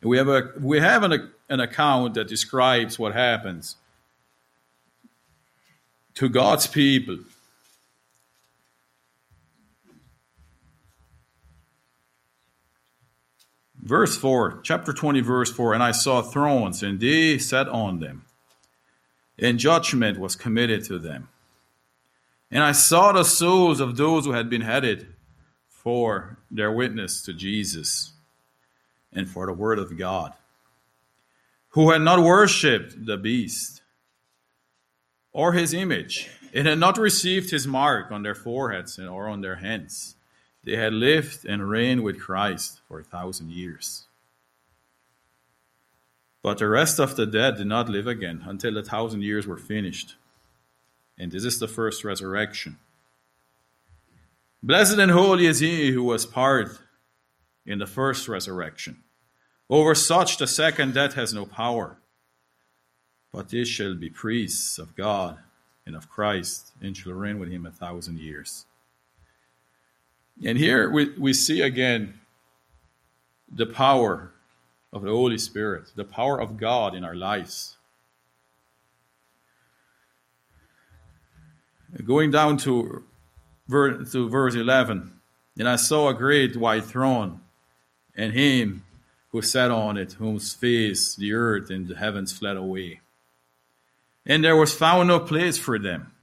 We 0.01 0.17
have, 0.17 0.29
a, 0.29 0.51
we 0.59 0.79
have 0.79 1.03
an, 1.03 1.31
an 1.49 1.59
account 1.59 2.13
that 2.15 2.27
describes 2.27 2.97
what 2.97 3.13
happens 3.13 3.75
to 6.15 6.29
God's 6.29 6.67
people 6.67 7.19
Verse 13.89 14.15
4, 14.17 14.59
chapter 14.61 14.93
20, 14.93 15.21
verse 15.21 15.51
4 15.51 15.73
And 15.73 15.81
I 15.81 15.89
saw 15.91 16.21
thrones, 16.21 16.83
and 16.83 16.99
they 16.99 17.39
sat 17.39 17.67
on 17.67 17.99
them, 17.99 18.23
and 19.39 19.57
judgment 19.57 20.19
was 20.19 20.35
committed 20.35 20.83
to 20.85 20.99
them. 20.99 21.29
And 22.51 22.61
I 22.61 22.71
saw 22.73 23.11
the 23.11 23.23
souls 23.23 23.79
of 23.79 23.97
those 23.97 24.25
who 24.25 24.33
had 24.33 24.47
been 24.47 24.61
headed 24.61 25.07
for 25.83 26.37
their 26.51 26.71
witness 26.71 27.21
to 27.23 27.33
Jesus 27.33 28.13
and 29.11 29.29
for 29.29 29.45
the 29.45 29.53
word 29.53 29.79
of 29.79 29.97
God, 29.97 30.33
who 31.69 31.91
had 31.91 32.01
not 32.01 32.21
worshipped 32.21 33.05
the 33.05 33.17
beast 33.17 33.81
or 35.31 35.53
his 35.53 35.73
image, 35.73 36.29
and 36.53 36.67
had 36.67 36.79
not 36.79 36.97
received 36.97 37.51
his 37.51 37.67
mark 37.67 38.11
on 38.11 38.23
their 38.23 38.35
foreheads 38.35 38.97
or 38.97 39.27
on 39.27 39.41
their 39.41 39.57
hands 39.57 40.15
they 40.63 40.75
had 40.75 40.93
lived 40.93 41.45
and 41.45 41.69
reigned 41.69 42.03
with 42.03 42.19
Christ 42.19 42.81
for 42.87 42.99
a 42.99 43.03
thousand 43.03 43.51
years. 43.51 44.05
But 46.41 46.57
the 46.57 46.67
rest 46.67 46.99
of 46.99 47.15
the 47.15 47.25
dead 47.25 47.57
did 47.57 47.67
not 47.67 47.89
live 47.89 48.07
again 48.07 48.43
until 48.45 48.73
the 48.73 48.83
thousand 48.83 49.23
years 49.23 49.47
were 49.47 49.57
finished. 49.57 50.15
And 51.17 51.31
this 51.31 51.43
is 51.43 51.59
the 51.59 51.67
first 51.67 52.03
resurrection. 52.03 52.77
Blessed 54.61 54.97
and 54.97 55.11
holy 55.11 55.45
is 55.45 55.59
he 55.59 55.91
who 55.91 56.03
was 56.03 56.25
part 56.25 56.77
in 57.65 57.79
the 57.79 57.87
first 57.87 58.27
resurrection. 58.27 58.97
Over 59.69 59.95
such 59.95 60.37
the 60.37 60.47
second 60.47 60.93
death 60.93 61.13
has 61.13 61.33
no 61.33 61.45
power. 61.45 61.97
But 63.31 63.49
they 63.49 63.63
shall 63.63 63.95
be 63.95 64.09
priests 64.09 64.77
of 64.77 64.95
God 64.95 65.37
and 65.85 65.95
of 65.95 66.09
Christ, 66.09 66.73
and 66.81 66.95
shall 66.95 67.13
reign 67.13 67.39
with 67.39 67.49
him 67.49 67.65
a 67.65 67.71
thousand 67.71 68.19
years. 68.19 68.65
And 70.45 70.57
here 70.57 70.89
we, 70.89 71.17
we 71.17 71.33
see 71.33 71.61
again 71.61 72.19
the 73.51 73.65
power 73.65 74.31
of 74.91 75.03
the 75.03 75.09
Holy 75.09 75.37
Spirit, 75.37 75.91
the 75.95 76.03
power 76.03 76.39
of 76.39 76.57
God 76.57 76.95
in 76.95 77.03
our 77.03 77.15
lives. 77.15 77.77
Going 82.05 82.29
down 82.29 82.57
to, 82.57 83.03
to 83.69 84.29
verse 84.29 84.55
11, 84.55 85.13
and 85.57 85.69
I 85.69 85.75
saw 85.75 86.09
a 86.09 86.13
great 86.13 86.57
white 86.57 86.85
throne, 86.85 87.41
and 88.15 88.33
him 88.33 88.83
who 89.31 89.41
sat 89.41 89.71
on 89.71 89.97
it, 89.97 90.13
whose 90.13 90.53
face 90.53 91.15
the 91.15 91.33
earth 91.33 91.69
and 91.69 91.87
the 91.87 91.95
heavens 91.95 92.31
fled 92.33 92.57
away. 92.57 93.01
And 94.25 94.43
there 94.43 94.55
was 94.55 94.73
found 94.73 95.07
no 95.07 95.19
place 95.19 95.57
for 95.57 95.79
them. 95.79 96.13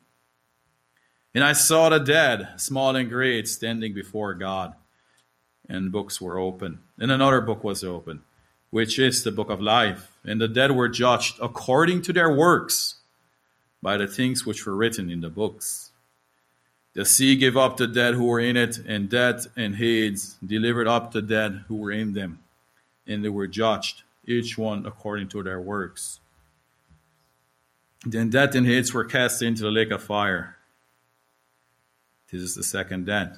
And 1.34 1.44
I 1.44 1.52
saw 1.52 1.88
the 1.88 1.98
dead, 1.98 2.48
small 2.56 2.96
and 2.96 3.10
great, 3.10 3.46
standing 3.46 3.94
before 3.94 4.34
God. 4.34 4.74
And 5.68 5.92
books 5.92 6.20
were 6.20 6.38
open. 6.38 6.80
And 6.98 7.10
another 7.10 7.40
book 7.40 7.62
was 7.62 7.84
open, 7.84 8.22
which 8.70 8.98
is 8.98 9.22
the 9.22 9.32
book 9.32 9.50
of 9.50 9.60
life. 9.60 10.16
And 10.24 10.40
the 10.40 10.48
dead 10.48 10.72
were 10.72 10.88
judged 10.88 11.36
according 11.42 12.02
to 12.02 12.12
their 12.12 12.32
works 12.32 12.96
by 13.82 13.96
the 13.96 14.06
things 14.06 14.46
which 14.46 14.64
were 14.64 14.74
written 14.74 15.10
in 15.10 15.20
the 15.20 15.28
books. 15.28 15.92
The 16.96 17.04
sea 17.04 17.36
gave 17.36 17.58
up 17.58 17.76
the 17.76 17.86
dead 17.86 18.14
who 18.14 18.24
were 18.24 18.40
in 18.40 18.56
it, 18.56 18.78
and 18.78 19.10
death 19.10 19.48
and 19.54 19.76
Hades 19.76 20.36
delivered 20.44 20.88
up 20.88 21.12
the 21.12 21.20
dead 21.20 21.66
who 21.68 21.76
were 21.76 21.92
in 21.92 22.14
them, 22.14 22.38
and 23.06 23.22
they 23.22 23.28
were 23.28 23.46
judged, 23.46 24.02
each 24.24 24.56
one 24.56 24.86
according 24.86 25.28
to 25.28 25.42
their 25.42 25.60
works. 25.60 26.20
Then 28.06 28.30
death 28.30 28.54
and 28.54 28.66
Hades 28.66 28.94
were 28.94 29.04
cast 29.04 29.42
into 29.42 29.62
the 29.62 29.70
lake 29.70 29.90
of 29.90 30.02
fire. 30.02 30.56
This 32.32 32.40
is 32.40 32.54
the 32.54 32.62
second 32.62 33.04
death. 33.04 33.36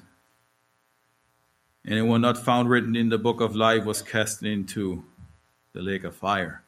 Anyone 1.85 2.21
not 2.21 2.37
found 2.37 2.69
written 2.69 2.95
in 2.95 3.09
the 3.09 3.17
book 3.17 3.41
of 3.41 3.57
life 3.57 3.83
was 3.83 4.01
cast 4.01 4.41
into 4.41 5.03
the 5.73 5.81
lake 5.81 6.05
of 6.05 6.15
fire. 6.15 6.63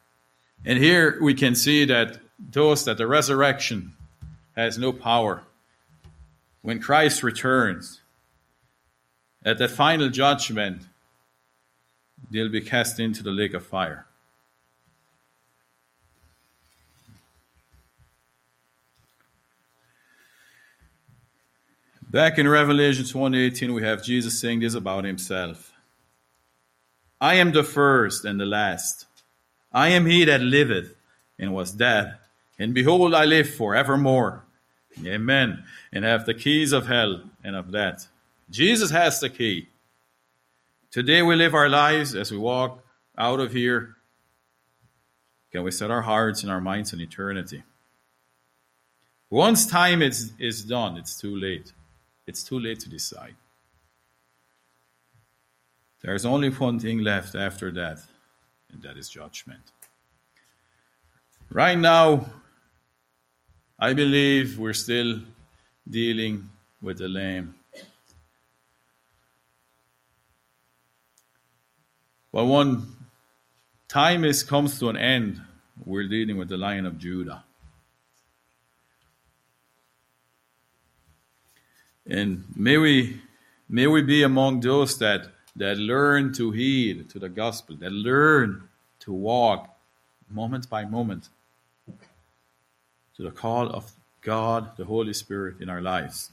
And 0.62 0.78
here 0.78 1.16
we 1.22 1.32
can 1.32 1.54
see 1.54 1.86
that 1.86 2.18
those 2.38 2.84
that 2.84 2.98
the 2.98 3.06
resurrection 3.06 3.94
has 4.54 4.76
no 4.76 4.92
power 4.92 5.44
when 6.62 6.80
Christ 6.80 7.22
returns, 7.22 8.00
at 9.44 9.58
that 9.58 9.70
final 9.72 10.08
judgment, 10.08 10.82
they'll 12.30 12.48
be 12.48 12.60
cast 12.60 13.00
into 13.00 13.22
the 13.22 13.32
lake 13.32 13.52
of 13.52 13.66
fire. 13.66 14.06
Back 22.08 22.38
in 22.38 22.46
Revelation 22.46 23.06
1:18 23.06 23.72
we 23.74 23.82
have 23.82 24.04
Jesus 24.04 24.38
saying 24.38 24.60
this 24.60 24.74
about 24.74 25.04
himself. 25.04 25.72
I 27.20 27.34
am 27.36 27.52
the 27.52 27.64
first 27.64 28.24
and 28.24 28.38
the 28.38 28.44
last. 28.44 29.06
I 29.72 29.88
am 29.88 30.04
he 30.04 30.24
that 30.26 30.42
liveth 30.42 30.94
and 31.38 31.54
was 31.54 31.72
dead, 31.72 32.18
and 32.58 32.74
behold 32.74 33.14
I 33.14 33.24
live 33.24 33.48
for 33.54 33.74
evermore. 33.74 34.44
Amen. 35.04 35.64
And 35.92 36.04
have 36.04 36.26
the 36.26 36.34
keys 36.34 36.72
of 36.72 36.86
hell 36.86 37.22
and 37.42 37.56
of 37.56 37.72
death. 37.72 38.08
Jesus 38.50 38.90
has 38.90 39.20
the 39.20 39.30
key. 39.30 39.68
Today 40.90 41.22
we 41.22 41.36
live 41.36 41.54
our 41.54 41.68
lives 41.68 42.14
as 42.14 42.30
we 42.30 42.38
walk 42.38 42.84
out 43.16 43.40
of 43.40 43.52
here. 43.52 43.96
Can 45.50 45.62
we 45.62 45.70
set 45.70 45.90
our 45.90 46.02
hearts 46.02 46.42
and 46.42 46.52
our 46.52 46.60
minds 46.60 46.92
on 46.92 47.00
eternity? 47.00 47.62
Once 49.30 49.64
time 49.64 50.02
is, 50.02 50.32
is 50.38 50.62
done, 50.64 50.98
it's 50.98 51.18
too 51.18 51.34
late. 51.34 51.72
It's 52.26 52.42
too 52.42 52.58
late 52.58 52.80
to 52.80 52.90
decide. 52.90 53.34
There's 56.02 56.26
only 56.26 56.50
one 56.50 56.78
thing 56.78 56.98
left 56.98 57.34
after 57.34 57.70
that, 57.72 58.00
and 58.70 58.82
that 58.82 58.96
is 58.96 59.08
judgment. 59.08 59.62
Right 61.50 61.78
now, 61.78 62.26
I 63.82 63.94
believe 63.94 64.60
we're 64.60 64.74
still 64.74 65.18
dealing 65.90 66.48
with 66.80 66.98
the 66.98 67.08
Lamb. 67.08 67.56
But 72.30 72.44
when 72.44 72.86
time 73.88 74.24
is 74.24 74.44
comes 74.44 74.78
to 74.78 74.88
an 74.88 74.96
end, 74.96 75.40
we're 75.84 76.06
dealing 76.06 76.36
with 76.36 76.48
the 76.48 76.56
Lion 76.56 76.86
of 76.86 76.96
Judah. 76.96 77.42
And 82.06 82.44
may 82.54 82.78
we 82.78 83.20
may 83.68 83.88
we 83.88 84.02
be 84.02 84.22
among 84.22 84.60
those 84.60 84.96
that 84.98 85.26
that 85.56 85.76
learn 85.76 86.32
to 86.34 86.52
heed 86.52 87.10
to 87.10 87.18
the 87.18 87.28
gospel, 87.28 87.74
that 87.80 87.90
learn 87.90 88.68
to 89.00 89.12
walk 89.12 89.76
moment 90.30 90.70
by 90.70 90.84
moment 90.84 91.28
to 93.22 93.30
the 93.30 93.36
call 93.36 93.70
of 93.70 93.92
God, 94.20 94.76
the 94.76 94.84
Holy 94.84 95.12
Spirit 95.12 95.60
in 95.60 95.68
our 95.68 95.80
lives. 95.80 96.30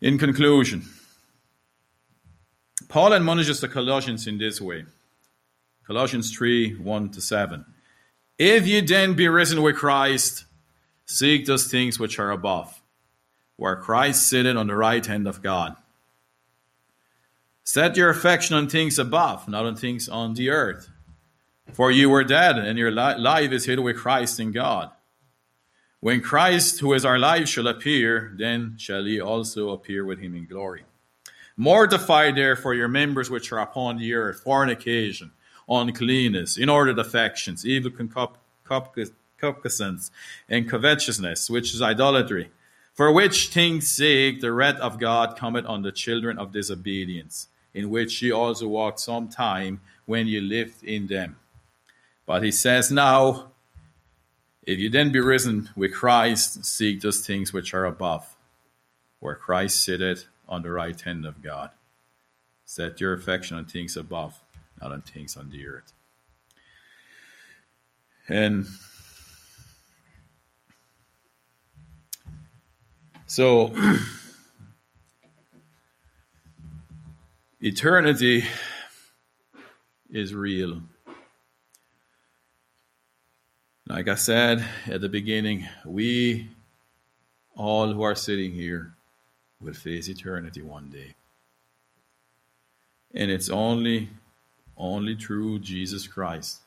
In 0.00 0.18
conclusion, 0.18 0.84
Paul 2.88 3.14
admonishes 3.14 3.60
the 3.60 3.68
Colossians 3.68 4.26
in 4.26 4.38
this 4.38 4.60
way 4.60 4.84
Colossians 5.86 6.34
3 6.36 6.76
1 6.78 7.10
to 7.10 7.20
7. 7.20 7.64
If 8.38 8.66
ye 8.66 8.80
then 8.80 9.14
be 9.14 9.28
risen 9.28 9.62
with 9.62 9.76
Christ, 9.76 10.44
seek 11.06 11.46
those 11.46 11.66
things 11.70 11.98
which 11.98 12.18
are 12.18 12.30
above, 12.30 12.80
where 13.56 13.76
Christ 13.76 14.28
sitteth 14.28 14.56
on 14.56 14.68
the 14.68 14.76
right 14.76 15.04
hand 15.04 15.26
of 15.26 15.42
God. 15.42 15.76
Set 17.64 17.96
your 17.96 18.10
affection 18.10 18.56
on 18.56 18.68
things 18.68 18.98
above, 18.98 19.48
not 19.48 19.64
on 19.64 19.76
things 19.76 20.08
on 20.08 20.34
the 20.34 20.50
earth. 20.50 20.91
For 21.70 21.90
you 21.90 22.10
were 22.10 22.24
dead, 22.24 22.58
and 22.58 22.78
your 22.78 22.90
life 22.90 23.52
is 23.52 23.64
hid 23.64 23.80
with 23.80 23.96
Christ 23.96 24.40
in 24.40 24.52
God. 24.52 24.90
When 26.00 26.20
Christ, 26.20 26.80
who 26.80 26.92
is 26.94 27.04
our 27.04 27.18
life, 27.18 27.48
shall 27.48 27.68
appear, 27.68 28.34
then 28.36 28.74
shall 28.76 29.06
ye 29.06 29.20
also 29.20 29.70
appear 29.70 30.04
with 30.04 30.18
him 30.18 30.34
in 30.34 30.46
glory. 30.46 30.82
Mortify 31.56 32.32
therefore 32.32 32.74
your 32.74 32.88
members 32.88 33.30
which 33.30 33.52
are 33.52 33.60
upon 33.60 33.98
the 33.98 34.14
earth, 34.14 34.40
fornication, 34.40 35.30
uncleanness, 35.68 36.58
inordinate 36.58 37.06
affections, 37.06 37.64
evil 37.64 37.90
concupiscence, 37.90 40.10
and 40.48 40.68
covetousness, 40.68 41.48
which 41.48 41.72
is 41.72 41.80
idolatry. 41.80 42.50
For 42.94 43.12
which 43.12 43.48
things 43.48 43.88
sake 43.88 44.40
the 44.40 44.52
wrath 44.52 44.76
of 44.76 44.98
God 44.98 45.36
cometh 45.36 45.66
on 45.66 45.82
the 45.82 45.92
children 45.92 46.38
of 46.38 46.52
disobedience, 46.52 47.48
in 47.72 47.90
which 47.90 48.20
ye 48.20 48.32
also 48.32 48.68
walked 48.68 49.00
some 49.00 49.28
time 49.28 49.80
when 50.04 50.26
ye 50.26 50.40
lived 50.40 50.82
in 50.82 51.06
them. 51.06 51.36
But 52.26 52.42
he 52.42 52.50
says 52.50 52.90
now, 52.90 53.52
if 54.62 54.78
you 54.78 54.88
then 54.88 55.10
be 55.10 55.20
risen 55.20 55.70
with 55.74 55.92
Christ, 55.92 56.64
seek 56.64 57.00
those 57.00 57.26
things 57.26 57.52
which 57.52 57.74
are 57.74 57.84
above, 57.84 58.36
where 59.18 59.34
Christ 59.34 59.82
sitteth 59.82 60.26
on 60.48 60.62
the 60.62 60.70
right 60.70 61.00
hand 61.00 61.26
of 61.26 61.42
God. 61.42 61.70
Set 62.64 63.00
your 63.00 63.12
affection 63.12 63.56
on 63.56 63.64
things 63.64 63.96
above, 63.96 64.40
not 64.80 64.92
on 64.92 65.02
things 65.02 65.36
on 65.36 65.50
the 65.50 65.66
earth. 65.66 65.92
And 68.28 68.66
so, 73.26 73.74
eternity 77.60 78.44
is 80.08 80.34
real. 80.34 80.82
Like 83.86 84.08
I 84.08 84.14
said 84.14 84.64
at 84.86 85.00
the 85.00 85.08
beginning, 85.08 85.68
we 85.84 86.48
all 87.56 87.92
who 87.92 88.02
are 88.02 88.14
sitting 88.14 88.52
here 88.52 88.94
will 89.60 89.74
face 89.74 90.08
eternity 90.08 90.62
one 90.62 90.88
day. 90.88 91.14
And 93.14 93.30
it's 93.30 93.50
only 93.50 94.08
only 94.76 95.14
through 95.14 95.58
Jesus 95.58 96.06
Christ. 96.06 96.60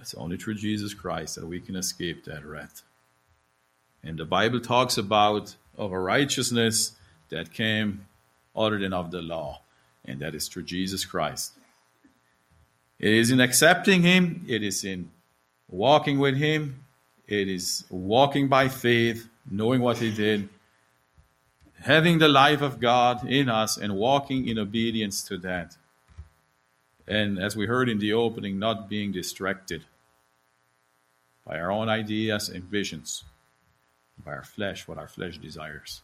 It's 0.00 0.14
only 0.14 0.36
through 0.36 0.54
Jesus 0.54 0.94
Christ 0.94 1.36
that 1.36 1.46
we 1.46 1.60
can 1.60 1.76
escape 1.76 2.24
that 2.24 2.44
wrath. 2.44 2.82
And 4.02 4.18
the 4.18 4.24
Bible 4.24 4.60
talks 4.60 4.96
about 4.98 5.56
of 5.76 5.92
a 5.92 5.98
righteousness 5.98 6.92
that 7.30 7.52
came 7.52 8.06
other 8.54 8.78
than 8.78 8.92
of 8.92 9.10
the 9.10 9.22
law, 9.22 9.60
and 10.04 10.20
that 10.20 10.34
is 10.34 10.48
through 10.48 10.64
Jesus 10.64 11.04
Christ. 11.04 11.52
It 12.98 13.12
is 13.12 13.30
in 13.30 13.40
accepting 13.40 14.02
him, 14.02 14.44
it 14.46 14.62
is 14.62 14.84
in 14.84 15.10
walking 15.72 16.20
with 16.20 16.36
Him. 16.36 16.84
It 17.26 17.48
is 17.48 17.84
walking 17.90 18.46
by 18.48 18.68
faith, 18.68 19.28
knowing 19.50 19.80
what 19.80 19.98
He 19.98 20.12
did, 20.12 20.48
having 21.80 22.18
the 22.18 22.28
life 22.28 22.62
of 22.62 22.78
God 22.78 23.26
in 23.26 23.48
us, 23.48 23.76
and 23.76 23.96
walking 23.96 24.46
in 24.46 24.58
obedience 24.58 25.22
to 25.24 25.38
that. 25.38 25.76
And 27.08 27.38
as 27.38 27.56
we 27.56 27.66
heard 27.66 27.88
in 27.88 27.98
the 27.98 28.12
opening, 28.12 28.58
not 28.58 28.88
being 28.88 29.10
distracted 29.10 29.84
by 31.44 31.58
our 31.58 31.72
own 31.72 31.88
ideas 31.88 32.48
and 32.48 32.62
visions, 32.62 33.24
by 34.24 34.32
our 34.32 34.44
flesh, 34.44 34.86
what 34.86 34.98
our 34.98 35.08
flesh 35.08 35.38
desires. 35.38 36.02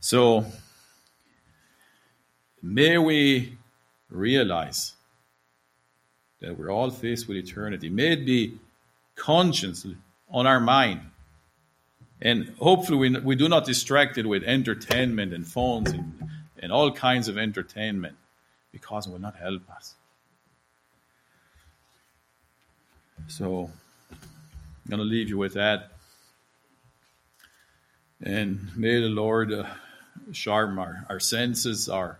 So, 0.00 0.46
may 2.60 2.98
we 2.98 3.56
realize 4.10 4.93
that 6.44 6.58
we're 6.58 6.70
all 6.70 6.90
faced 6.90 7.26
with 7.26 7.38
eternity. 7.38 7.88
May 7.88 8.12
it 8.12 8.26
be 8.26 8.58
consciously 9.16 9.96
on 10.28 10.46
our 10.46 10.60
mind. 10.60 11.00
And 12.20 12.54
hopefully, 12.58 12.98
we, 12.98 13.18
we 13.18 13.34
do 13.34 13.48
not 13.48 13.64
distract 13.64 14.18
it 14.18 14.26
with 14.26 14.44
entertainment 14.44 15.32
and 15.32 15.46
phones 15.46 15.90
and, 15.92 16.28
and 16.58 16.70
all 16.70 16.92
kinds 16.92 17.28
of 17.28 17.38
entertainment 17.38 18.16
because 18.72 19.06
it 19.06 19.10
will 19.10 19.20
not 19.20 19.36
help 19.36 19.62
us. 19.70 19.94
So, 23.28 23.70
I'm 24.10 24.90
going 24.90 24.98
to 24.98 25.04
leave 25.04 25.30
you 25.30 25.38
with 25.38 25.54
that. 25.54 25.92
And 28.22 28.74
may 28.76 29.00
the 29.00 29.08
Lord 29.08 29.52
uh, 29.52 29.66
sharpen 30.32 30.78
our, 30.78 31.06
our 31.08 31.20
senses, 31.20 31.88
our 31.88 32.18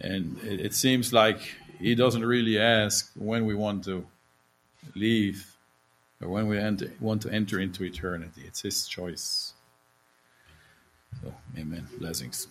And 0.00 0.38
it, 0.44 0.60
it 0.60 0.74
seems 0.74 1.12
like 1.12 1.38
He 1.78 1.94
doesn't 1.94 2.24
really 2.24 2.58
ask 2.58 3.10
when 3.14 3.46
we 3.46 3.54
want 3.54 3.84
to 3.84 4.06
leave 4.94 5.56
or 6.22 6.28
when 6.28 6.48
we 6.48 6.58
enter, 6.58 6.90
want 7.00 7.22
to 7.22 7.30
enter 7.30 7.60
into 7.60 7.84
eternity. 7.84 8.42
It's 8.46 8.62
His 8.62 8.86
choice. 8.86 9.52
So, 11.22 11.32
amen. 11.58 11.86
Blessings. 11.98 12.48